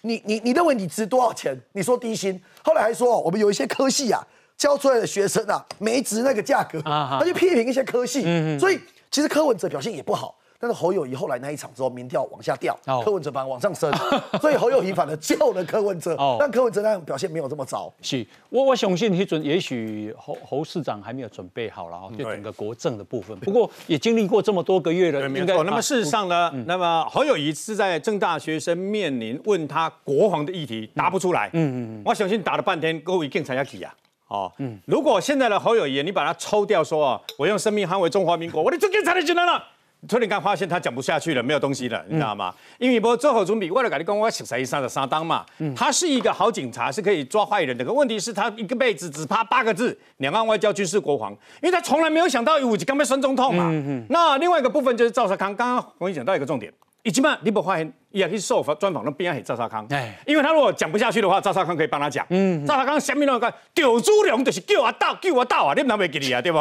[0.00, 1.54] 你你你认为你值多少钱？
[1.72, 8.22] 你说低薪。”后来还说：“我们有一些科系啊，教出来的学生啊，没值那个价格。”他就批评一些科系，
[8.58, 10.34] 所以其实柯文哲表现也不好。
[10.62, 13.90] 但是侯友谊后来那一场之后，民调往下掉，柯文哲反而往上升，
[14.42, 16.14] 所以侯友谊反而救了柯文哲。
[16.38, 17.90] 但柯文哲那样表现没有这么糟。
[18.02, 23.34] 是，我我相信你，准也许侯侯市长还没有准备好了哈，就整个国政的部分。
[23.40, 25.56] 不过也经历过这么多个月了，应该。
[25.62, 31.48] 那么事实上呢，那么侯友谊是在正大学生面临问他国防的议题答不出来。
[31.54, 33.94] 嗯嗯我相信打了半天，各位更参加起啊。
[34.28, 39.64] 哦，嗯，如果现在的侯友谊你把他抽掉，说啊，我用生命捍卫中华民国，我的最近才能进来了。
[40.08, 42.54] 突然间发现他讲不下去了，没有东西了，你知道吗？
[42.78, 45.44] 因为不做好准备，为了跟你讲，我十三三的三当嘛。
[45.76, 47.84] 他是一个好警察，是可以抓坏人的。
[47.84, 51.32] 可问题是，他一个辈子只怕八个字：两岸外交、军事、国防。
[51.62, 53.70] 因为他从来没有想到有刚被孙中痛嘛。
[54.08, 56.72] 那另外一个部分就是赵少康，刚刚我跟你讲到一个重点。
[57.02, 62.26] 以及嘛，你不发现也可以受访专访那边还赵少康，哎，因为他如果讲不下去的话，赵少康可以帮他讲。
[62.28, 66.58] 嗯，赵少康下面那个丢猪粮就是叫我到，叫我到啊，你们哪会给你啊，对不？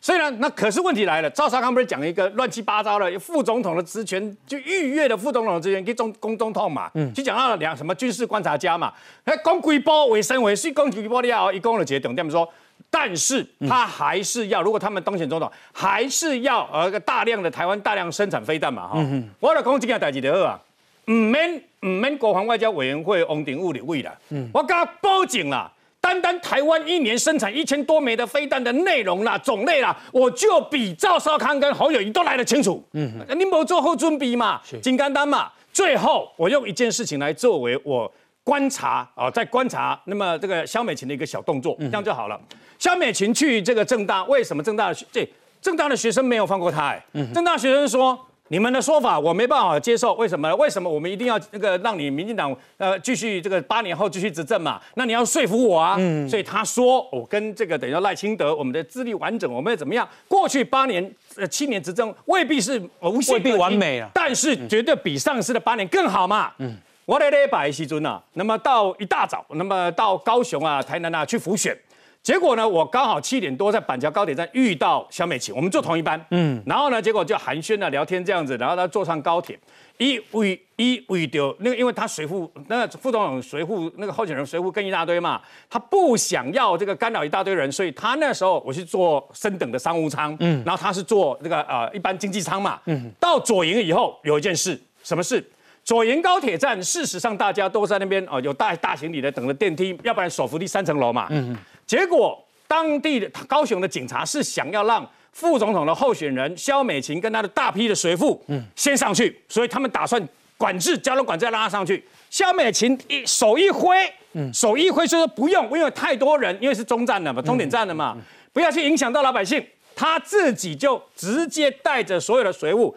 [0.00, 8.92] 所以呢，那可是问题来了，赵少康不是讲一个乱七八糟的副总统的职权，就逾越的副总统的职权给中公总统嘛，嗯，就讲到了两什么军事观察家嘛，
[9.24, 12.48] 那讲规波为生为水，讲规波了后，一共了几个重点说。
[12.90, 19.06] 但是他还是要，如果他们当选总统，还是要呃个大量的台湾大量生产飞弹嘛哈。
[19.40, 20.60] 我来讲这件代志就好啊，
[21.06, 24.12] 唔免唔免国防外交委员会翁鼎物的位了，
[24.52, 25.70] 我他报警啦。
[26.00, 32.84] 单单台湾一年生产一千多枚的飞弹的内容啦、种类啦，我就比赵少康跟侯友谊都来得清楚。
[32.94, 34.60] 嗯，你没做后准备嘛？
[34.82, 35.48] 金刚丹嘛？
[35.72, 38.12] 最后我用一件事情来作为我
[38.44, 40.00] 观察啊，在观察。
[40.06, 42.40] 那么这个肖美琴的一个小动作，这样就好了。
[42.78, 45.28] 肖美琴去这个正大，为什么正大的这
[45.60, 46.88] 正大的学生没有放过他？
[46.88, 48.18] 哎，正大学生说。
[48.48, 50.54] 你们的说法我没办法接受，为什么？
[50.56, 54.78] 为什么我们一定要那个让你民进党呃继续这个八年后继续执政嘛？
[54.96, 55.96] 那你要说服我啊！
[56.28, 60.06] 所以他说我跟这个等于赖清德，我们的资历完整，我们要怎么样？
[60.28, 66.52] 过去八年呃七年执政未必是无未必完美啊，但是绝对比上次的八年更好嘛。
[66.58, 71.76] 嗯，我来礼拜西尊啊，那么到一大早，那么到高雄啊、台南啊去复选。
[72.22, 79.58] 结果呢，我刚好七点多在板桥高铁站遇到肖美琴，我们坐同一班，嗯，然后呢，结果就寒暄啊，聊天这样子，然后他坐上高铁，
[79.98, 95.44] 一为一为丢那个，因为他随护那个副总统随护那个候选人随护跟一大堆嘛，他不想要这个干扰一大堆人，所以他那时候我是坐升等的商务舱，嗯，然后他是坐那个呃一般经济舱嘛，嗯，到左营以后有一件事，什么事？
[95.84, 101.56] 左营高铁站，事实上大家都在那边哦，有大大行李的等着电梯，要不然手扶梯三层楼嘛，嗯。
[101.86, 112.02] 结果，当地的高雄的警察是想要让副总统的候选人肖美琴跟他的大批的随父，嗯，先上去，所以他们打算管制交通管制，拉他上去。
[112.30, 113.96] 肖美琴一手一挥，
[114.34, 118.16] 嗯，手一挥就说不用，因为太多人，因为是中站的嘛，终点站的嘛，
[118.52, 119.62] 不要去影响到老百姓。
[119.94, 122.96] 他自己就直接带着所有的随物，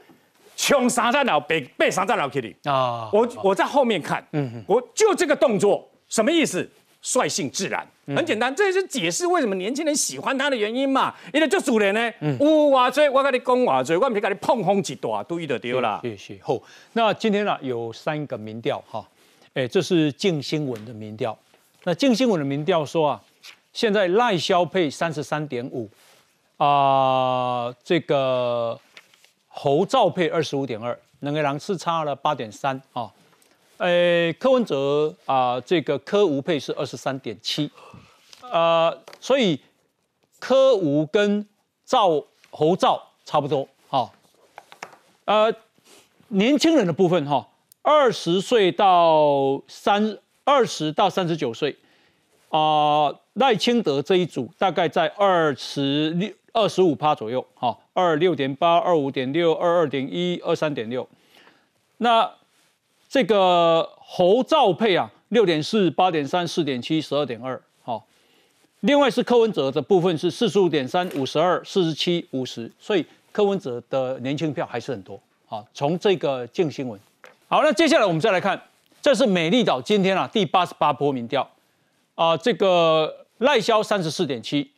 [0.56, 3.10] 冲杀在老被被杀在老 Kitty 啊！
[3.12, 6.70] 我我在后面看，嗯，我就这个动作什么意思？
[7.08, 11.13] 率性自然，很简单，这也是解释为什么年轻人喜欢他的原因嘛。
[11.32, 16.00] 因为做主人呢，有话追我跟你讲话追，我唔是跟你碰风一大堆就丢了。
[16.02, 16.39] 谢谢。
[16.41, 16.60] 好，
[16.94, 19.08] 那今天呢有三个民调哈，
[19.54, 21.38] 哎，这是静新闻的民调。
[21.84, 23.22] 那静新闻的民调说啊，
[23.72, 25.88] 现在赖萧配三十三点五
[26.58, 28.80] 啊，这个
[29.58, 33.10] 侯兆配二十五点二，两个人是差了八点三啊。
[33.78, 37.72] 呃，柯文哲啊，这个柯吴配是二十三点七，
[38.41, 39.58] 呃，所以
[40.39, 41.48] 柯吴跟
[41.86, 44.12] 赵侯赵差不多，哈，
[45.24, 45.54] 呃，
[46.28, 47.48] 年轻人的部分哈，
[47.82, 51.78] 二十岁到三二十到三十九岁，
[52.50, 61.08] 啊，赖清德这一组大概在二十六二十五趴左右，哈，二六点八，二五点六，二二点一，二三点六，
[61.98, 62.32] 那。
[63.08, 68.06] 这个侯兆配啊，六点四、八点三、四点七、十二点二，好。
[68.82, 75.18] 另外是柯文哲的部分是四十五点三、五十二、四十七、五十，所以柯文哲的年轻票还是很多。
[75.46, 77.00] 好，从这个静新闻，
[77.48, 78.62] 好，那接下来我们再来看，
[79.02, 81.50] 这是美丽岛今天啊第八十八波民调
[82.15, 84.70] 啊，这个赖萧三十四点七，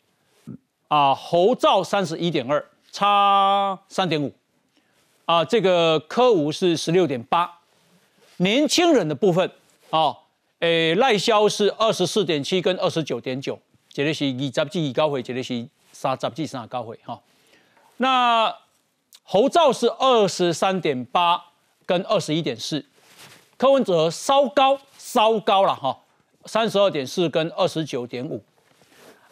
[0.87, 4.33] 啊侯兆三十一点二，差三点五，
[5.25, 7.59] 啊这个柯吴是十六点八。
[8.37, 9.51] 年轻人的部分
[9.89, 10.15] 啊，
[10.59, 17.19] 诶，赖萧是二十四点七跟二十九点九，这个是二十几高会，这个是三十几三高会哈。
[17.97, 18.55] 那
[19.23, 21.45] 侯兆是二十三点八
[21.87, 22.85] 跟二十一点四，
[23.57, 25.97] 柯文哲稍高稍高了哈，
[26.45, 28.43] 三十二点四跟二十九点五。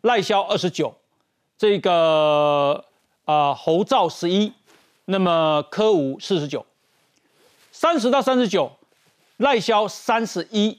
[0.00, 0.96] 赖萧二十九，
[1.58, 2.84] 这个
[3.24, 4.52] 啊侯兆十一，
[5.04, 6.64] 那么柯吴四十九，
[7.70, 8.72] 三十到三十九。
[9.38, 10.76] 赖萧三十一，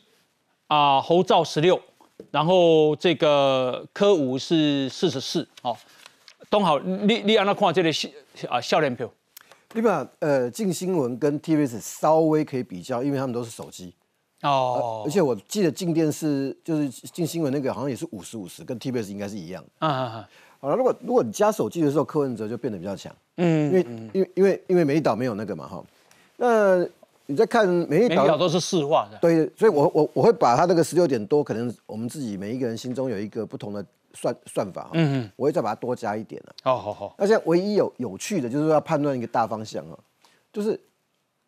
[0.67, 1.81] 啊，侯兆十六，
[2.29, 5.77] 然后这个柯吴是四十四，哦，
[6.49, 7.89] 东好，你你安那看这个
[8.49, 9.09] 啊笑脸票，
[9.73, 13.95] 你把呃静新闻跟 TVS 稍微可以比较，因为他们都是手机，
[14.41, 25.83] 哦，而且我记得静电视就是静新闻那个好像也是五十五十，跟 TVS 应该是一样，啊啊啊，好了，如果如果你加手机的时候，柯文哲就变得比较强，嗯，因为因为因为因为美岛没有那个嘛，哈，
[26.37, 26.87] 那。
[27.31, 33.85] 你在看每一条都是市话的，对，所以我我我会把他那个十六点多，可能我们自己每一个人心中有一个不同的
[34.15, 36.55] 算算法，嗯嗯，我会再把它多加一点了。
[36.63, 37.13] 好好好。
[37.19, 39.99] 那现在唯一有有趣的，就是要判断一个大方向啊，
[40.51, 40.79] 就是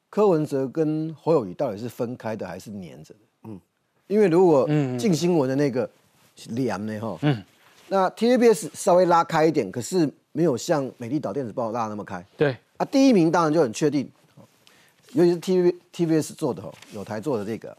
[0.08, 3.20] 柯文哲跟侯友谊到底是分开的还是粘着的？
[3.46, 3.60] 嗯，
[4.06, 4.68] 因为如果
[5.00, 5.90] 进新闻的那个
[6.50, 7.44] 连呢，哈，嗯，
[7.94, 12.26] 那 TVBS 稍微拉开一点，可是没有像美丽岛电子报拉那么开。
[12.38, 14.10] 对啊，第一名当然就很确定，
[15.12, 17.78] 尤其是 TV TVBS 做的哈，有台做的这个，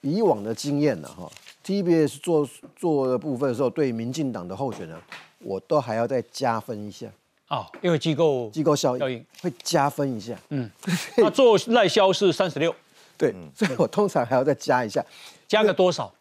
[0.00, 1.30] 以往的经验呢，哈。
[1.64, 4.98] TBS 做做的部分的时候，对民进党的候选人，
[5.38, 7.06] 我都还要再加分一下
[7.48, 10.36] 哦，因为机构机构效应会加分一下。
[10.48, 10.68] 嗯，
[11.16, 12.74] 他做赖萧是三十六，
[13.16, 15.02] 对，所以我通常还要再加一下，
[15.46, 16.12] 加个多少？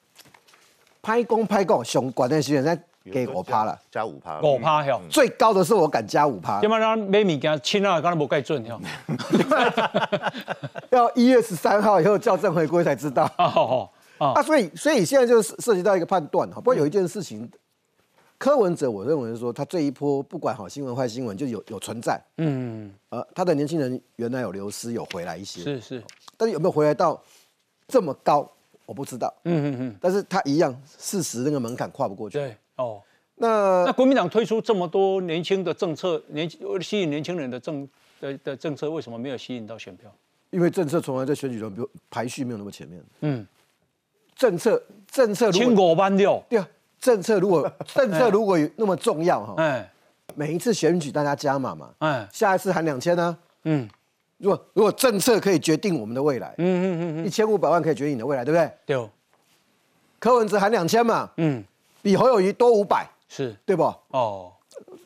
[1.01, 2.79] 拍工拍工，熊管那些人在
[3.11, 8.79] 给我趴了，加五趴，五趴哟，最高的是我敢加五趴，要不然买物件亲啊，刚才无盖准哟，
[10.91, 13.23] 要一月十三号以后校正回归才知道。
[14.19, 16.55] 啊，所以所以现在就是涉及到一个判断哈。
[16.55, 17.49] 不过有一件事情，
[18.37, 22.21] 柯文哲我认为是说，他这一波不管好新闻坏新闻，就有有存在。
[22.37, 25.61] 嗯，呃，他的年轻人原来有流失，有回来一些。
[25.61, 26.03] 是是，
[26.37, 27.21] 但是有没有回来到
[27.87, 28.49] 这么高，
[28.85, 29.33] 我不知道。
[29.43, 29.95] 嗯嗯嗯。
[29.99, 32.37] 但是他一样，事实那个门槛跨不过去。
[32.37, 33.01] 对哦。
[33.35, 36.49] 那那国民党推出这么多年轻的政策，年
[36.81, 37.87] 吸引年轻人的政
[38.21, 40.13] 的的政策，为什么没有吸引到选票？
[40.51, 43.03] 因为政策从来在选举中，比如排序没有那么前面。
[43.21, 43.45] 嗯。
[44.35, 46.67] 政策政策千国万掉，对啊，
[46.99, 49.87] 政策如果 政策如果有那么重要哈，哎，
[50.33, 53.87] 每一次选举大家加码嘛，哎，下一次喊两千呢，嗯，
[54.39, 58.71] 如果如果政策可以决定我们的未来，嗯嗯嗯一千五百万可以决定你的未来，对不对？
[58.87, 59.09] 对。
[60.17, 61.63] 柯文哲喊两千嘛，嗯，
[62.03, 63.55] 比侯友谊多五百，是。
[63.65, 63.83] 对不？
[64.09, 64.53] 哦，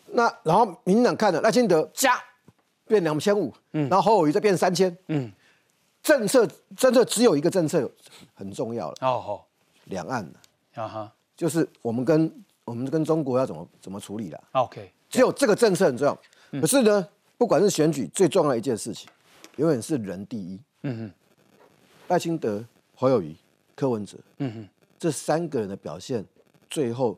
[0.07, 2.21] 那然后民进党看了赖清德加
[2.85, 5.31] 变两千五，嗯，然后侯友谊再变三千，嗯。
[6.03, 7.89] 政策政策只有一个政策
[8.33, 8.95] 很重要了。
[9.01, 9.45] 哦吼，
[9.85, 10.81] 两岸的。
[10.81, 12.31] 啊哈，就是我们跟
[12.63, 16.61] 我们跟中国要怎么怎么处理了？OK，只有这个政策很重要。
[16.61, 17.05] 可是呢，
[17.37, 19.09] 不管是选举最重要的一件事情，
[19.57, 20.57] 永远是人第一。
[20.83, 21.13] 嗯哼，
[22.07, 22.63] 赖清德、
[22.95, 23.35] 侯友谊、
[23.75, 26.23] 柯文哲，嗯哼，这三个人的表现，
[26.69, 27.17] 最后。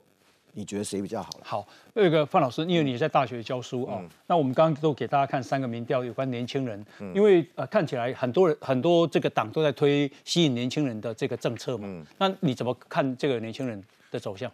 [0.53, 1.29] 你觉得谁比较好？
[1.43, 6.83] 好，那个范老师，因为你在大学教书啊，那我们刚刚都给大家看三个民调，有关年轻人，
[7.13, 14.51] 因为呃看起来很多人很多这个党都在推吸引年轻人的这个政策嘛，那你怎么看这个年轻人的走向？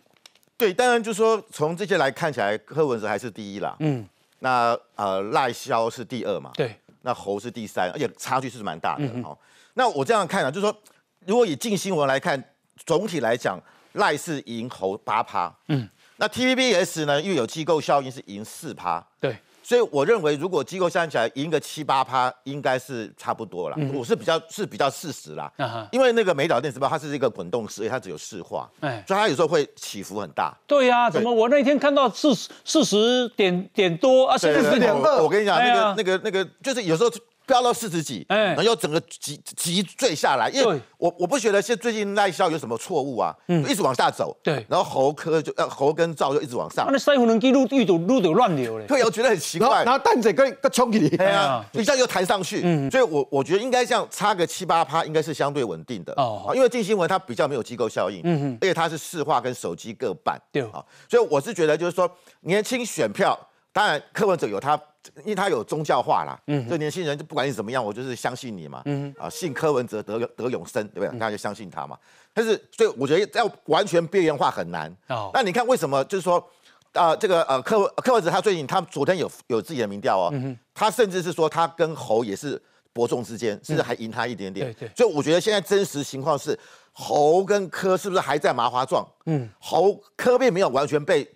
[0.57, 4.05] 对，当然就是说从这些来看起来，柯文哲还是第一啦，嗯，
[4.39, 9.35] 那呃赖萧是第二嘛，对，那侯是第三，而且差距是蛮大的哦。
[9.75, 10.77] 那我这样看啊，就是说
[11.25, 12.43] 如果以近新闻来看，
[12.85, 13.57] 总体来讲。
[13.95, 15.87] 赖是赢侯八趴，嗯，
[16.17, 17.21] 那 TVBS 呢？
[17.21, 23.77] 又有机构效应是赢四趴，对，所以我认为如果机构相起来赢个七八趴，应该是差不多了。
[23.93, 25.51] 我是比较是比较事实啦，
[25.91, 30.55] 因为那个美岛电子报它是一个滚动式，所以它只有四化，哎，所以它有时候会起伏很大。
[30.67, 32.33] 对呀，怎么我那天看到四
[32.63, 37.09] 四十点点多啊，四十点二，我跟你讲，那个那个那个就是有时候。
[37.45, 56.13] 飙到四十几，哎，然后又整个急急坠下来，因为我我不觉得现最近赖萧有什么错误啊，嗯，一直往下走，对，然后侯科就呃侯跟赵就一直往上，那腮胡能记录遇堵路都乱流嘞，对，我觉得很奇怪，然后蛋仔跟个冲起你，对啊，一下又弹上去，嗯，所以我我觉得应该这样差个七八趴，应该是相对稳定的。
[56.17, 62.09] 哦，因为近新闻它比较没有机构效应，嗯哼，而且它是市话跟手机各半，对啊，所以我是觉得就是说
[62.41, 63.37] 年轻选票，
[63.71, 64.79] 当然柯文哲有他。
[65.19, 71.19] 因为他有宗教化啦，嗯，这年轻人就不管你怎么样，我就是相信你嘛，嗯，啊，信柯文哲得得永生，对不对？
[71.19, 71.97] 大家就相信他嘛。
[72.33, 74.93] 但是，所以我觉得要完全边缘化很难。
[75.07, 76.03] 哦，那你看为什么？
[76.05, 76.45] 就是说，
[76.93, 84.73] 啊，这个呃柯柯文哲他最近他昨天有有自己的民调哦，嗯他甚至是说他跟侯也是伯仲之间，甚至还赢他一点点。
[84.73, 84.91] 对对。
[84.95, 86.57] 所以我觉得现在真实情况是
[86.91, 89.07] 侯跟柯是不是还在麻花状？
[89.25, 91.34] 嗯，侯柯并没有完全被。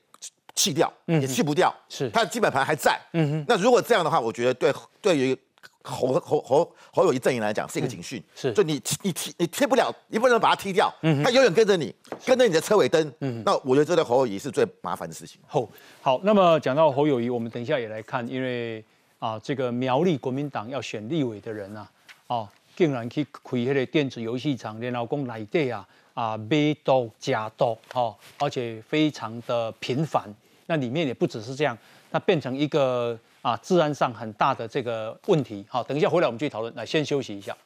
[0.59, 2.99] 弃掉，也弃不掉，是他的基本盘还在。
[3.13, 5.37] 嗯哼，那如果这样的话，我觉得对对于
[5.81, 8.21] 侯侯侯侯友谊阵营来讲是一个警讯。
[8.35, 10.93] 是，就你你踢你踢不了，你不能把他踢掉。
[11.01, 11.95] 嗯他永远跟着你，
[12.25, 13.13] 跟着你的车尾灯。
[13.21, 15.39] 嗯，那我觉得这对侯友谊是最麻烦的事情。
[15.47, 15.65] 好，
[16.01, 18.83] 好，那么讲到侯友谊，我们等一下也来看，因为
[19.17, 21.89] 啊，这个苗栗国民党要选立委的人啊，
[22.27, 30.29] 哦，竟然去开那个电子游戏场，然后讲来对啊啊买多加多，哦，而且非常的频繁。
[30.69, 31.75] 那里面也不只是这样，
[32.11, 35.65] 那变成一个啊治安上很大的这个问题。
[35.67, 36.71] 好，等一下回来我们继续讨论。
[36.75, 37.57] 来，先休息一下。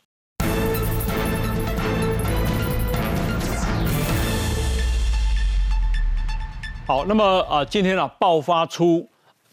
[6.87, 9.05] 好，那么啊，今天啊爆发出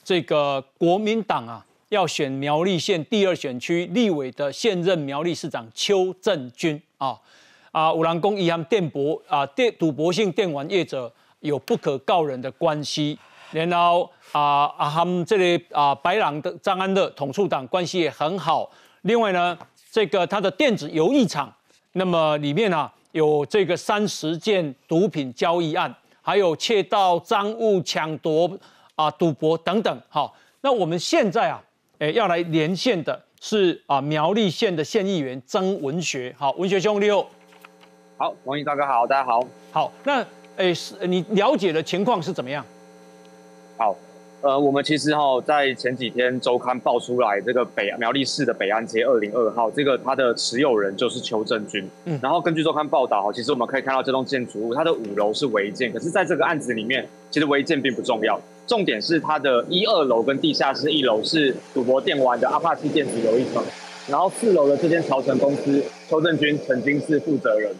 [0.05, 7.18] 这个国民党啊要选苗栗县第二选区立委的现任苗栗市长邱正军啊
[7.72, 11.12] 啊五郎公一样电博啊电赌博性电玩业者。
[11.40, 13.18] 有不可告人的关系，
[13.53, 18.70] 然后啊啊他们这里啊白朗的张安乐统促党关系也很好。
[19.03, 19.59] 另外呢，
[19.90, 21.53] 这个他的电子游艺场，
[21.92, 25.92] 那么里面啊有这个三十件毒品交易案，
[26.22, 28.51] 还有窃盗赃物、抢夺
[28.94, 30.01] 啊赌博等等。
[30.09, 31.62] 好，那我们现在啊，
[31.98, 36.34] 诶要来连线的是啊苗栗县的县议员曾文学。
[36.38, 37.26] 好，文学兄你好。
[38.16, 39.40] 好，王毅大哥好，大家好。
[39.72, 40.24] 好，那。
[40.57, 42.62] 哎，是你了解的情况是怎么样？
[43.81, 43.97] 好，
[44.43, 51.89] 呃，我们其实哈在前几天周刊爆出来，这个北苗栗市的北安街二零二号，这个它的持有人就是邱正军。
[52.05, 63.64] 嗯，然后根据周刊报道哈，其实我们可以看到这栋建筑物它的五楼是违建，可是在这个案子里面，其实违建并不重要，重点是它的一二楼跟地下室一楼是赌博电玩的阿帕奇电子有一层，
[64.07, 67.74] 然后四楼的这间朝城公司，邱正军曾经是负责人。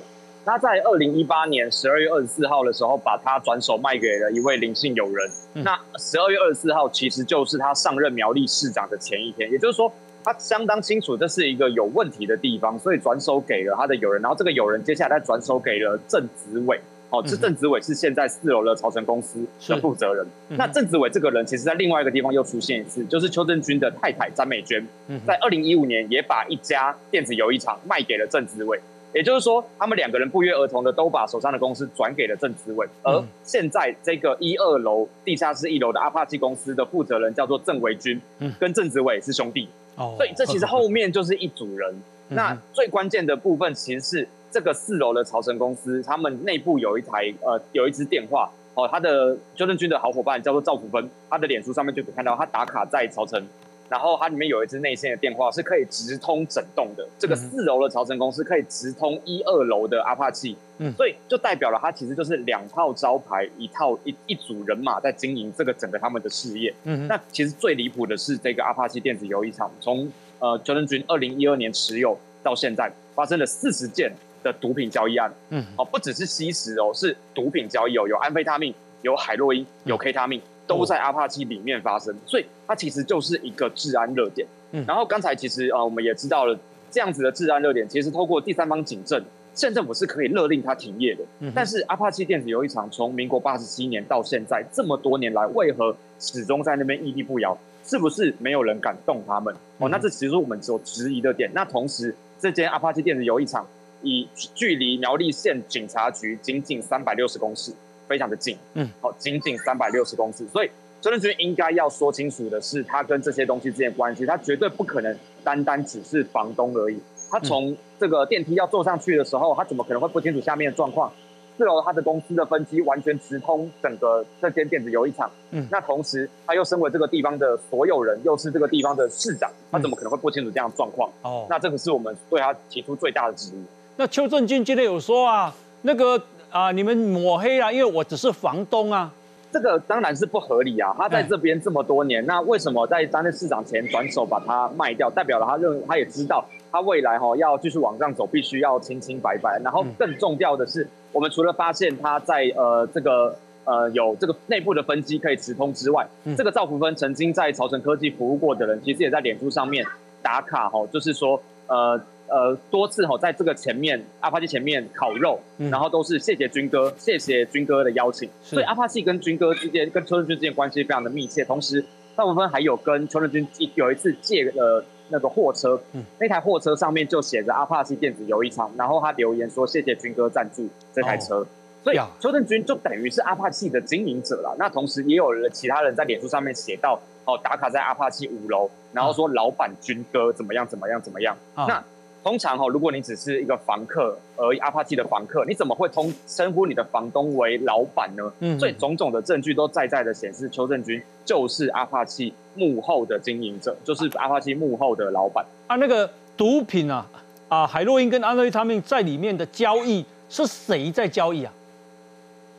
[0.45, 5.30] 他在二零一八年十二月二十四号的时候，把他转手卖给了一位林姓友人。
[5.53, 9.93] 那十二月二十四号其实就是他上任苗栗市长的前一天，也就是说，
[10.24, 14.20] 他相当清楚这是一个有问题的地方，所以转手给了他的友人。
[14.22, 16.80] 然后这个友人接下来再转手给了郑子伟。
[17.11, 20.24] 哦，这郑子伟是现在四楼的朝城公司的负责人。
[20.51, 24.86] 那郑子伟这个人，其实在另外一个地方又出现一次，就是邱正军的太太詹美娟，
[25.26, 28.80] 在二零一五年也把一家电子游艺场卖给了郑子伟。
[29.13, 38.21] 也就是说，他们两个人不约而同的都把手上的公司转给了郑子伟，而现在这个一二楼地下室一楼的阿帕奇公司的负责人叫做郑维军，
[38.59, 41.95] 跟郑子伟是兄弟，所以这其实后面就是一组人。
[42.29, 53.43] 那最关键的部分其实是这个四楼的潮城公司，他们内部有一台呃有一支电话哦，他的邱正军的好伙伴叫做赵福芬，他的脸书上面就可以看到他打卡在朝城。
[53.91, 66.72] 然后它里面有一支内线的电话是可以直通整栋的，这个四楼的潮成公司可以直通一二楼的阿帕奇，嗯，所以就代表了它其实就是两套招牌，一套一一组人马在经营这个整个他们的事业。
[66.84, 74.12] 嗯，那其实最离谱的是这个阿帕奇电子游艺场，从呃邱正军二零一二年持有到现在，发生了四十件
[74.45, 75.28] 的毒品交易案。
[75.49, 78.72] 嗯，哦，不只是吸食哦，是毒品交易哦，有安非他命，
[79.03, 80.41] 有海洛因，有 K 他命。
[80.71, 84.47] 都在阿帕奇里面发生，所以它其实就是一个治安热点。
[84.71, 86.57] 嗯，然后刚才其实呃，我们也知道了
[86.91, 89.21] 这样子的治安热点，其实透过第三方警政，
[89.53, 91.25] 县政府是可以勒令它停业的。
[91.41, 97.59] 嗯，但是阿帕奇电子游戏场从民国八十七年到现在这么多年来，为何始终在那边屹立不摇？
[97.83, 99.53] 是不是没有人敢动他们？
[99.79, 101.51] 哦，那这其实我们所质疑的点。
[101.53, 103.66] 那同时，这间阿帕奇电子游戏场，
[104.03, 107.73] 以距离苗栗县警察局仅仅三百六十公尺。
[108.11, 116.99] 非常的近，嗯，好，仅仅三百六十公尺，所以周正军应该要说清楚的是，他跟这些东西之间关系，他绝对不可能单单只是房东而已。
[117.31, 121.13] 他从这个电梯要坐上去的时候，他怎么可能会不清楚下面的状况？
[121.57, 131.09] 四楼他的公司的分机完全直通整个这间电子游艺场，嗯，那同时他又身为这个地方的所有人，又是这个地方的市长，他怎么可能会不清楚这样的状况？
[131.23, 133.63] 哦，那这个是我们对他提出最大的质疑。
[133.97, 136.21] 那邱正军今天有说啊，那个。
[136.51, 136.73] 啊！
[136.73, 137.71] 你们抹黑啊！
[137.71, 139.13] 因为我只是房东啊，
[139.53, 140.95] 这个当然是不合理啊。
[140.99, 145.09] 他在这边这么多年，那为什么在担任市长前转手把它卖掉？
[145.09, 149.61] 代表了他认，他也知道他未来哈要继续往上走，必须要清清白白。
[149.63, 159.87] 然后更重要的是，我们除了发现他在呃这个呃有这个内部的分机可以直通之外，这个赵福芬曾经在朝城科技服务过的人，其实也在脸书上面
[160.21, 162.01] 打卡哈，就是说呃。
[162.31, 168.31] 呃，多次哈，在这个前面阿帕奇前面烤肉，然后都是谢谢军哥，谢谢军哥的邀请。
[168.41, 171.45] 所以阿帕奇跟军哥之间，跟邱正军之间关系非常的密切。
[171.45, 175.81] 同时，大部分还有跟邱正军有一次借了那个货车，
[176.20, 181.45] 那台货车上面就写着阿帕奇电子游艺场，然后他留言说谢谢军哥赞助这台车。
[181.83, 184.55] 所以邱正军就等于是阿帕奇的经营者了。
[184.59, 191.35] 那同时也有了其他人在脸书上面写到，哦，打卡在阿帕奇五楼，然后说老板军哥怎么样怎么样怎么样。
[191.57, 191.83] 那
[192.23, 198.31] 通常哈，如果你只是一个房客，而阿帕奇的房客，你怎么会通称呼你的房东为老板呢？
[198.41, 205.45] 嗯，所以种种的证据都在在的显示，邱正军就是阿帕奇幕后的经营者，就是阿帕奇幕后的老板。
[205.66, 207.07] 啊，那个毒品啊，
[207.49, 211.53] 啊，海洛因跟安非他命在里面的交易是谁在交易啊？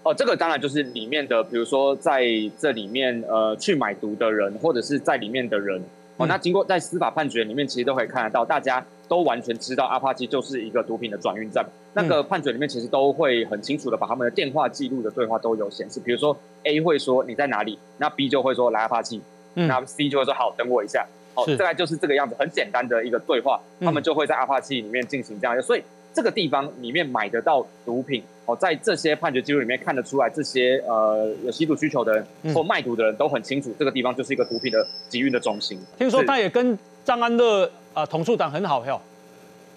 [0.01, 2.26] 哦，这个当然就是里面的，比如说在
[2.57, 5.80] 这里面呃去买毒的人，或者是在里面的人。
[6.18, 8.84] 哦，那经过在司法判决里面，其实都可以看得到，大家。
[9.12, 11.66] 都完全知道阿帕奇就是一个毒品的转运站。
[11.93, 15.99] 那个判决里面其实都会很清楚的把他们的电话记录的对话都有显示。
[15.99, 16.34] 比如说
[16.64, 19.22] A 会说你在哪里，那 B 就会说来阿帕奇，
[19.53, 21.05] 那 C 就会说好等我一下。
[21.34, 25.62] 好，大概就是这个样子，很简单的一个对话，他们就会在阿帕奇里面进行这样。
[25.62, 25.84] 所以
[26.14, 35.78] 这个地方里面买得到毒品哦，在这些判决记录里面看得出来，这些呃有吸毒需求的人或卖毒的人都很清楚，这个地方就是一个毒品的集运的中心。
[35.97, 39.00] 听说他也跟张安乐啊同处党很好哟。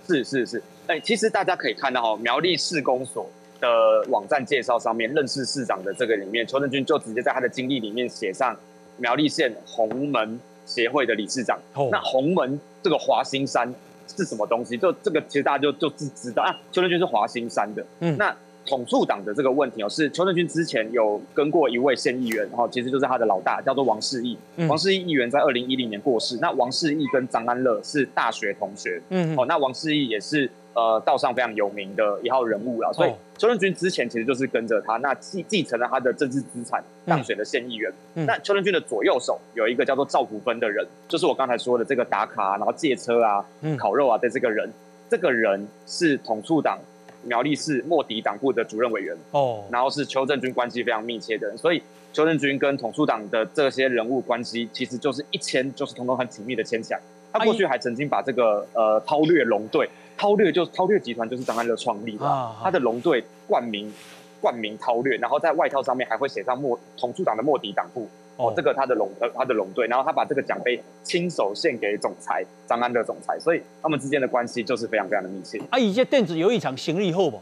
[0.06, 3.28] 是是是，哎，其实大家可以看到哈，苗栗市公所
[3.60, 8.54] 的网站介绍上面认识市长的这个里面，邱正军就直接在他的经历里面写上
[8.98, 11.58] 苗栗县红门协会的理事长。
[11.90, 13.72] 那红门这个华兴山
[14.06, 14.76] 是什么东西？
[14.76, 17.84] 就这个其实大家就就知知道啊，邱正军是华兴山的。
[18.00, 18.36] 嗯，那。
[18.66, 24.38] 统促党的这个问题哦，是邱正军之前有跟过一位县议员，然后其实就是他的老大，叫做王世义。
[24.68, 26.38] 王世义议员在二零一零年过世。
[26.40, 29.00] 那王世义跟张安乐是大学同学。
[29.10, 32.92] 嗯，哦，那王世义也是呃道上非常有名的一号人物了。
[32.92, 37.92] 所以邱正军之前其实就是跟着他，那继继承了他的政治资产，当选的县议员。
[38.14, 43.44] 那邱正军的左右手有一个叫做赵福芬的人，就是我刚才说的这个打卡然后借车啊、
[43.78, 44.70] 烤肉啊的这个人。
[45.06, 46.78] 这个人是统促党。
[47.26, 57.00] 苗栗市莫迪党部的主任委员哦，然后是邱正军关系非常密切的人，所以邱正军跟统促党的这些人物关系，其实就是一牵就是通通很紧密的牵起来。
[57.32, 63.92] 他过去还曾经把这个呃韬略龙队，韬略就是韬略集团就是张安乐创立的，他的龙队冠名
[64.40, 68.08] 冠名韬略，然后在外套上面还会写上莫统促党的莫迪党部。
[68.36, 75.60] 哦，这个他的龙呃他的龙队，然后他把这个奖杯亲手献给总裁张安乐总裁，所以他们之间的关系就是非常非常的密切。
[75.70, 77.40] 啊，以前电子游一场行李后不？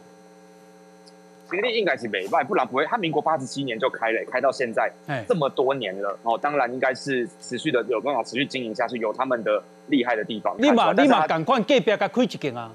[1.50, 2.84] 行李应该是没败，不然不会。
[2.86, 4.90] 他民国八十七年就开了，开到现在
[5.26, 6.18] 这么多年了。
[6.22, 10.54] 哦，当然应该是持续的有办法持续经营下去，有他们的厉害的地方。
[10.58, 12.70] 立马立马赶快盖表给开一间啊！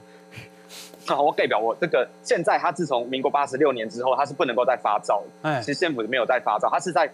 [1.07, 5.23] 好，我盖表我这个现在他自从民国八十六年之后，他是不能够再发照。
[5.41, 7.07] 哎，其实政府没有再发照，他是在。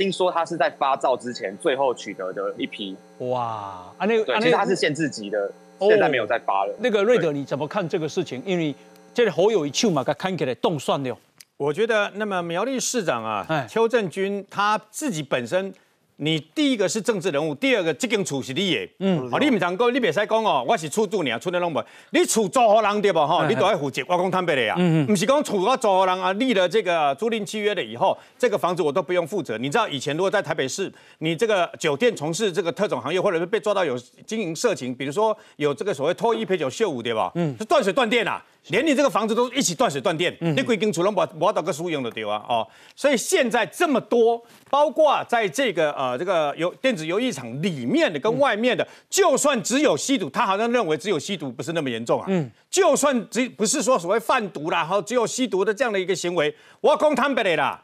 [0.00, 6.74] 听说他是在发照之前最后取得的一批哇啊那个其实他是限制级的，现在没有再发了。
[6.78, 8.42] 那个瑞德你怎么看这个事情？
[8.46, 8.74] 因为
[9.12, 11.14] 这里侯友谊去嘛，他看起来动算了。
[11.58, 15.74] 我觉得那么苗栗市长啊，邱正军他自己本身。
[16.22, 23.46] 你第一个是政治人物，第二个这间厝是你的，嗯，哦，你唔通讲，你别使讲哦，我是出租你啊，出的拢无，你厝租好人对不哈？
[23.48, 29.56] 你都要负责，我讲坦白的呀，嗯嗯，唔是讲厝我租好人啊，立了这个租赁契约了以后，这个房子我都不用负责。
[29.56, 37.32] 你知道以前如果在台北市，你这个酒店从事这个特种行业，或者是被抓到有经营色情，比如说有这个所谓脱衣陪酒秀舞对吧？
[37.34, 38.44] 嗯，是断水断电啊。
[38.68, 52.26] 连你这个房子都一起断水断电，你规定除了我我到个输用的对啊哦，所以现在这么多，包括在这个呃这个游电子游戏场里面的跟外面的，就算只有吸毒，他好像认为只有吸毒不是那么严重啊。
[52.28, 57.82] 嗯，就算只不是说所谓贩毒啦，哈，只有吸毒的这样的一个行为，我讲坦白的啦，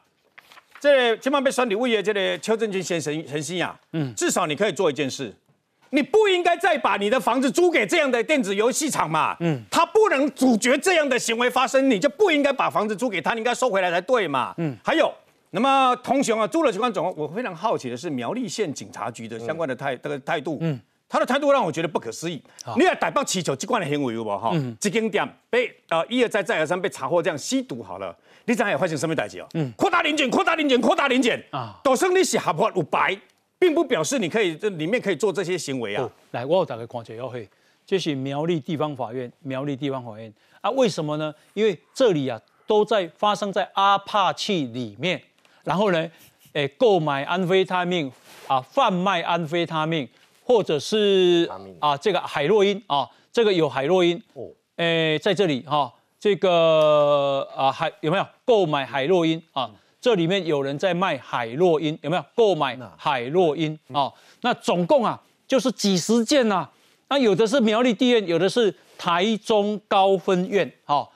[0.81, 5.35] 这今晚被选你物业这个邱正军先生陈心呀，嗯，至少你可以做一件事。
[5.91, 9.37] 你不应该再把你的房子租给这样的电子游戏厂嘛？
[9.39, 14.53] 嗯，他不能阻绝这样的行为发生，你就不应该把房子租给他，你应该收回来才对嘛。
[14.59, 15.11] 嗯，还有，
[15.51, 20.79] 那么同雄啊，朱了情况总，我非常好奇的是苗栗县警察局的相关的态这个态度，嗯，
[21.09, 22.43] 他的态度让我觉得不可思议。
[22.77, 24.53] 你要逮到祈求机关的行为有无哈？
[24.81, 29.47] 这间店被呃一而再再而三被查获这样吸毒好了，你怎样也发生什么代志哦？
[29.55, 33.19] 嗯，扩大临检，扩大临检，扩大临检啊，都生你是合法有白。
[33.59, 36.07] 并不表示你可以这里面可以做这些行为啊！
[36.33, 37.49] 来，我大概看解要会，
[37.87, 40.31] 这是苗栗地方法院，苗栗地方法院
[40.61, 40.71] 啊？
[40.73, 41.35] 为什么呢？
[41.55, 45.19] 因为这里啊都在发生在阿帕契里面，
[45.67, 46.09] 然后呢，
[46.53, 48.11] 诶，购买安非他命
[48.47, 50.09] 啊，贩卖安非他命，
[50.45, 51.51] 或者是
[51.81, 54.47] 啊这个海洛因啊，这个有海洛因哦，
[54.77, 59.69] 诶，在这里哈，这个啊海有没有购买海洛因啊？
[60.01, 64.13] 这里面有人在卖海洛因，有没有购买海洛因啊？
[64.43, 66.69] 那总共啊就是几十件呐。
[67.09, 70.73] 那有的是苗栗地院，有的是台中高分院。
[70.85, 71.13] 好，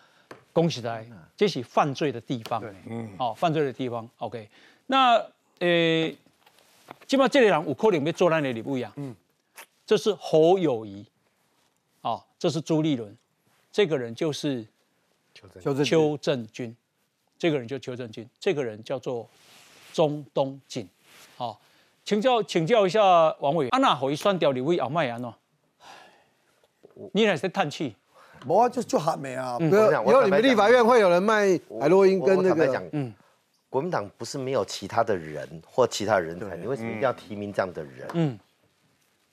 [0.52, 1.04] 恭喜大家，
[1.40, 2.62] 这是犯罪的地方。
[2.86, 4.06] 嗯，好，犯罪的地方。
[4.18, 4.46] OK，
[4.88, 5.14] 那
[5.58, 6.12] 呃，
[7.06, 8.92] 起码这里人有可能要做那里不一样。
[8.96, 9.16] 嗯，
[9.86, 11.06] 这是侯友谊，
[12.02, 13.16] 啊，这是朱立伦，
[13.72, 14.66] 这个人就是
[15.82, 16.76] 邱正军。
[17.38, 19.26] 这个人就邱正军，这个人叫做
[19.94, 20.86] 中东锦，
[21.38, 21.58] 好，
[22.04, 25.32] 请教请教一下王委员，安娜可以算掉你位奥麦安喏？
[27.14, 27.96] 你还在叹气？
[28.46, 29.56] 无啊，就就还没啊。
[29.60, 32.88] 以后你们立法院会有人卖海洛因跟那个？
[32.92, 33.12] 嗯，
[33.68, 38.08] 国民党不是没有其他的人或其他人才，你为什么一定要提名这样的人？
[38.14, 38.38] 嗯，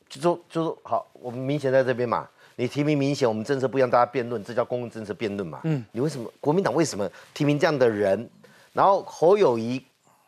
[0.09, 2.27] 就说就说好，我们明显在这边嘛。
[2.59, 5.61] 你提名明显，我们政策不一样，大家辩论，这叫公共政策辩论嘛？
[5.63, 8.27] 嗯，你为什么国民党为什么提名这样的人？
[8.73, 9.79] 然后侯友谊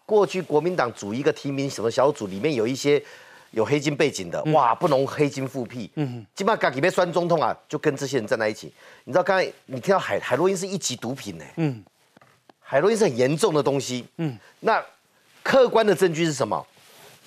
[0.05, 3.03] 过去国民党组一个提名什么小组，里面有一些
[3.51, 5.89] 有黑金背景的，哇，不能黑金复辟。
[5.95, 8.71] 嗯，基本上自己被酸中痛啊，就跟这些人站在一起。
[9.03, 11.45] 你知道刚才你听到海海洛因是一级毒品呢？
[11.57, 11.83] 嗯，
[12.59, 14.05] 海洛因是很严重的东西。
[14.17, 14.83] 嗯，那
[15.43, 16.65] 客观的证据是什么？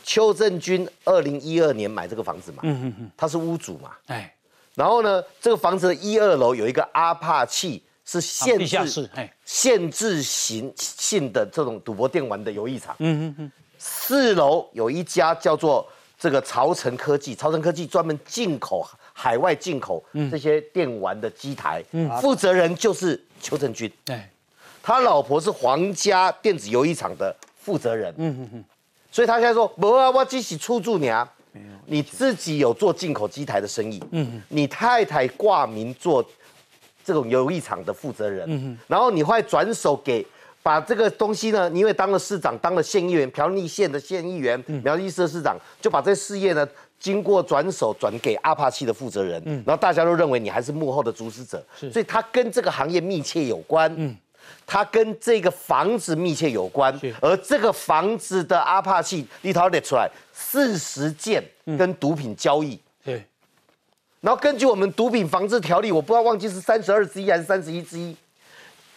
[0.04, 4.34] 邱正军二零一二年买这个房子嘛，嗯嗯嗯，他是屋主嘛，哎，
[4.74, 9.08] 然后呢，这个房子的一二楼有一个阿帕契，是限制
[9.44, 15.88] 限制型性的这种赌博电玩的游艺场，嗯嗯嗯，四楼有一家叫做
[16.22, 20.00] 这个朝城科技，朝城科技专门进口海外进口
[20.30, 21.82] 这些电玩的机台，
[22.20, 24.22] 负责人就是邱正军，对，
[24.80, 28.64] 他老婆是皇家电子游艺场的负责人，嗯嗯嗯。
[29.10, 31.28] 所以他现在说，不啊，我只是出租你啊，
[31.86, 36.24] 你自己有做进口机台的生意，嗯，你太太挂名做
[37.04, 38.78] 这种游艺场的负责人，嗯。
[38.86, 40.24] 然后你会转手给
[40.62, 46.66] 把这个东西呢，因为当了市长，当了县议员，苗栗县的县议员，苗栗市的市长，就把这事业呢，
[46.98, 54.16] 经过转手转给阿帕契的负责人，嗯，然后大家都认为你还是幕后的主使者，所以他跟这个行业密切有关，嗯。
[54.66, 61.42] 他跟这个房子密切有关，而这个房子的阿帕契立陶列出来四十件
[61.78, 62.78] 跟毒品交易。
[63.04, 63.24] 对，
[64.20, 68.16] 然后根据我们毒品防治条例，我不知道忘记是三十二之一还是三十一之一，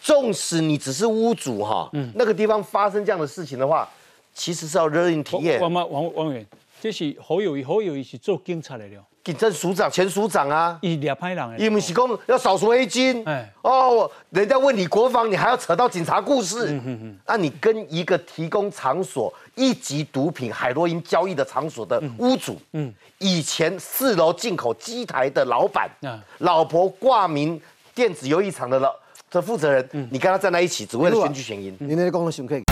[0.06, 3.88] 纵使你只是屋主哈，那个地方发生这样的事情的话，
[4.32, 5.60] 其实是要惹人体验。
[5.60, 6.46] 王王王王员，
[6.80, 9.04] 这是侯友谊，侯友谊是做警察来了。
[9.24, 13.24] 警政署长、前署长啊，伊俩派人，伊们是讲要扫除黑金。
[13.24, 16.68] 哎，哦，人家问你国防，你还要扯到警察故事。
[16.70, 17.18] 嗯嗯嗯。
[17.26, 25.90] 那你跟一个提供场所一级毒品海洛因交易的场所的屋主，嗯，以前四楼进口机台的老板，
[26.38, 27.60] 老婆挂名
[27.92, 28.94] 电子游艺场的老
[29.30, 31.76] 的负责人，你跟他站在一起，只为了选举选赢。
[31.80, 32.62] 你那个公司可以。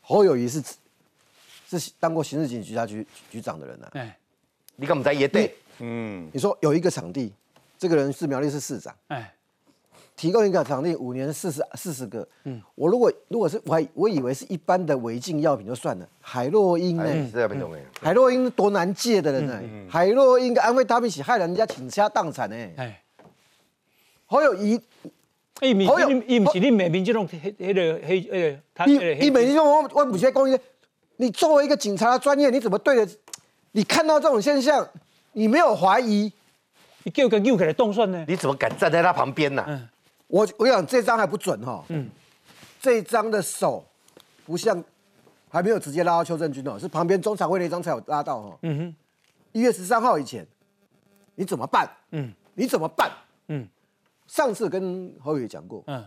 [0.00, 0.62] 侯友谊是
[1.68, 3.88] 是当过刑事警局辖局局长的人呢。
[3.92, 4.16] 哎，
[4.76, 5.54] 你干嘛在也对？
[5.78, 7.32] 嗯，你说有一个场地，
[7.78, 8.94] 这个人是苗栗市市长。
[9.08, 9.34] 哎，
[10.16, 12.26] 提供一个场地，五年四十四十个。
[12.44, 17.04] 嗯，我如果如果是我还我以为是一般的违禁药品就算了，海洛因呢？
[18.00, 19.60] 海洛因多难戒的人呢？
[19.88, 22.56] 海洛因跟安慰他命起害人家倾家荡产呢？
[22.76, 23.02] 哎，
[24.26, 24.80] 好有一。
[25.62, 30.58] 伊唔是，伊唔是你美民这种黑黑的黑诶，他你你美民这种我我不先讲一
[31.16, 33.10] 你作为一个警察的专业，你怎么对着？
[33.72, 34.86] 你看到这种现象，
[35.32, 36.30] 你没有怀疑？
[37.04, 38.22] 你叫个又给他动算呢？
[38.28, 39.64] 你怎么敢站在他旁边呢？
[39.66, 39.88] 嗯，
[40.28, 41.84] 我我讲这张还不准哈。
[41.88, 42.08] 嗯，
[42.80, 43.84] 这张的手
[44.44, 44.82] 不像，
[45.48, 48.58] 还没有直接拉到邱正军哦，是旁边中常会那张才有拉到哈。
[48.62, 48.96] 嗯哼，
[49.52, 50.46] 一月十三号以前，
[51.34, 51.90] 你怎么办？
[52.10, 53.10] 嗯，你怎么办？
[53.48, 53.68] 嗯。
[54.26, 56.04] 上次跟侯宇讲过，嗯，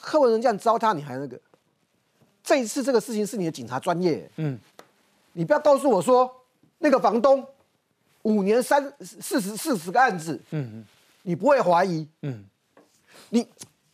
[0.00, 1.38] 柯文哲这样糟蹋你还那个，
[2.42, 4.58] 这一次这个事情是你的警察专业，嗯，
[5.34, 6.34] 你不要告诉我说
[6.78, 7.46] 那个房东
[8.22, 10.86] 五年三四十四十个案子，嗯嗯，
[11.20, 12.42] 你不会怀疑，嗯，
[13.34, 13.44] 你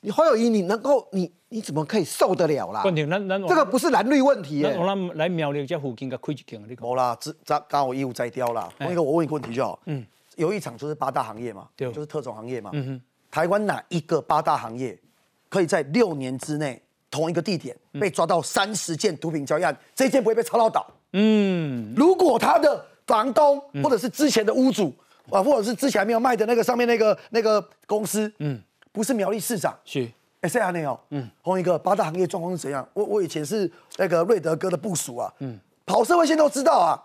[0.02, 2.82] 你侯友谊你能够你你怎么可以受得了啦？
[2.84, 8.68] 这个不是蓝绿问题，我们来苗栗这附近个开一间，你冇啦，这刚刚我义务摘掉啦。
[8.78, 10.04] 那个我问一个问题就好，嗯，
[10.36, 13.00] 有一场就是八大行业嘛，对，就是特种行业嘛，嗯哼。
[13.30, 14.98] 台湾哪一个八大行业
[15.48, 19.74] 可以在六年之内同一个地点被抓到三十件毒品交易案？
[19.94, 20.86] 这一件不会被抄到倒。
[21.14, 24.92] 嗯，如果他的房东或者是之前的屋主
[25.30, 28.60] 啊，或者是之前还没有卖的那个上面那个那个公司，嗯，
[28.92, 30.10] 不是苗栗市长，是
[30.40, 32.86] 哎，这样的哦，嗯，红一个八大行业状况是怎样？
[32.94, 36.98] 我我以前是那个瑞德哥的部署啊，嗯，跑社会线都知道啊。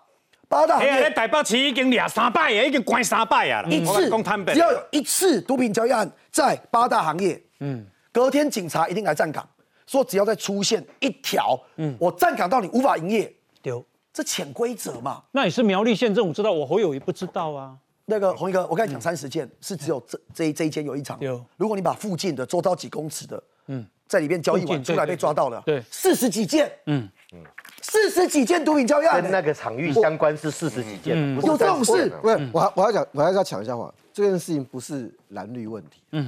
[0.47, 3.69] 八大行业，台北市已经俩三百啊，已经关三百啊了。
[3.69, 4.09] 一次
[4.53, 9.47] 只要有一次毒品交易案在八大行业，嗯，隔天警察一定来站岗，
[9.87, 13.33] 说只要再出现一条，嗯，我站岗到你无法营业。
[13.61, 13.83] 丢，
[14.13, 15.23] 这潜规则嘛。
[15.31, 17.75] 那也是苗栗县政府知道，我侯友谊不知道啊。
[18.07, 21.17] 那个红一哥，我跟你讲，三十件是只有这这这一间有一场。
[21.21, 27.43] 有，如果你把附近的周遭几公尺的，嗯，在里面交易完出来被抓到了，对，四十几件，嗯嗯。
[27.81, 32.09] 四十几件毒品交易案，跟那个场域相关是四十几件，有这种事？
[32.21, 36.01] 不是，我我要讲，我还是要抢一下话，这件事情不是蓝绿问题。
[36.11, 36.27] 嗯。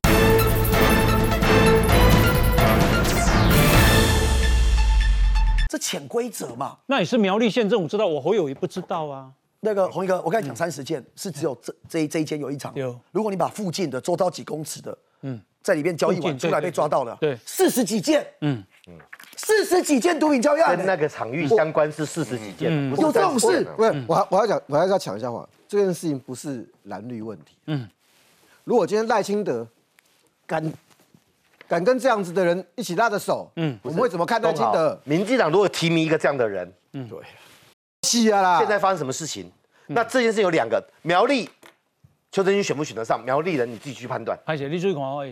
[5.69, 6.77] 这潜规则嘛？
[6.87, 9.31] 那也是苗栗县政府知道，我侯友谊不知道啊。
[9.67, 12.73] 那个红一哥，我跟你讲，三十件是只有这这这一间有一场。
[12.75, 12.97] 有。
[13.11, 18.97] 如果你把附近的周遭几公尺的，嗯，在里面交易完出来被抓到了，对，四十几件，嗯嗯。
[19.39, 23.63] 四十几件毒品交易案，跟那个场域相关是四十几件，有这种事？
[23.75, 27.55] 不是，我我要讲，我还是要抢一下话，这件事情不是蓝绿问题。
[27.67, 27.87] 嗯，
[28.63, 29.67] 如果今天赖清德
[30.47, 30.73] 敢
[31.67, 34.99] 敢跟这样子的人一起拉着手，嗯，我们会怎么看待金德？
[35.03, 37.19] 民进党如果提名一个这样的人，嗯，对，
[38.07, 38.59] 是啊啦。
[38.59, 39.51] 现在发生什么事情？
[39.87, 41.49] 那这件事有两个，苗栗
[42.31, 43.23] 邱正军选不选得上？
[43.23, 44.37] 苗栗人你自己去判断。
[44.45, 45.25] 而且你注意看哦，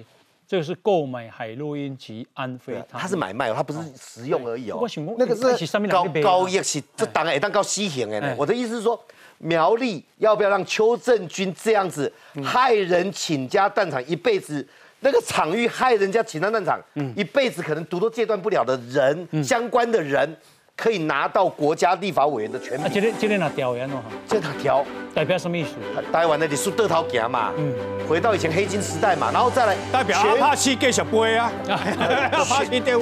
[0.48, 4.80] 这个是购买海洛因及安非他，他是买卖哦，他不是食用而已哦。
[5.18, 8.36] 那个是高高一是这当然也当高西行哎。
[8.38, 9.00] 我的意思是说，
[9.40, 12.12] 苗栗要不要让邱正军这样子
[12.44, 14.66] 害人倾家荡产一辈子？
[15.02, 16.82] 那个场域害人家倾家荡产，
[17.16, 20.36] 一辈子可能毒都戒断不了的人，相关的人。
[20.78, 22.92] 可以拿到国家立法委员的权柄。
[22.92, 23.96] 今天今天拿调研哦，
[24.28, 25.70] 这他调代表什么意思？
[26.12, 27.52] 台湾的你是得头行嘛？
[27.58, 27.74] 嗯，
[28.08, 31.50] 回到以前黑金时代嘛，然后再来代表 阿帕西继续背啊。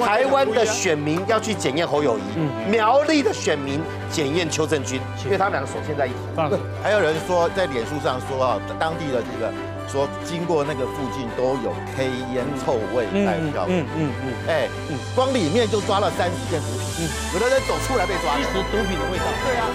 [0.04, 6.16] 台湾的选民要去检验侯友谊，苗栗的选民检验邱正军，因为他们两个手牵在一起。
[6.82, 9.52] 还有人说在脸书上说啊，当地的这个。
[9.94, 14.66] 说经过那个附近都有 K 烟臭味在飘，嗯嗯嗯，哎，
[15.14, 16.66] 光里面就抓了三十件毒
[16.98, 19.24] 品，有的人走出来被抓，吸食毒品的味道。
[19.46, 19.70] 对啊，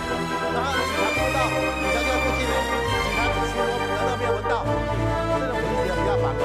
[0.51, 4.67] 然后警察听到，警察就在附近，警察说难道没有闻到？
[5.39, 6.35] 这种我就比较比较反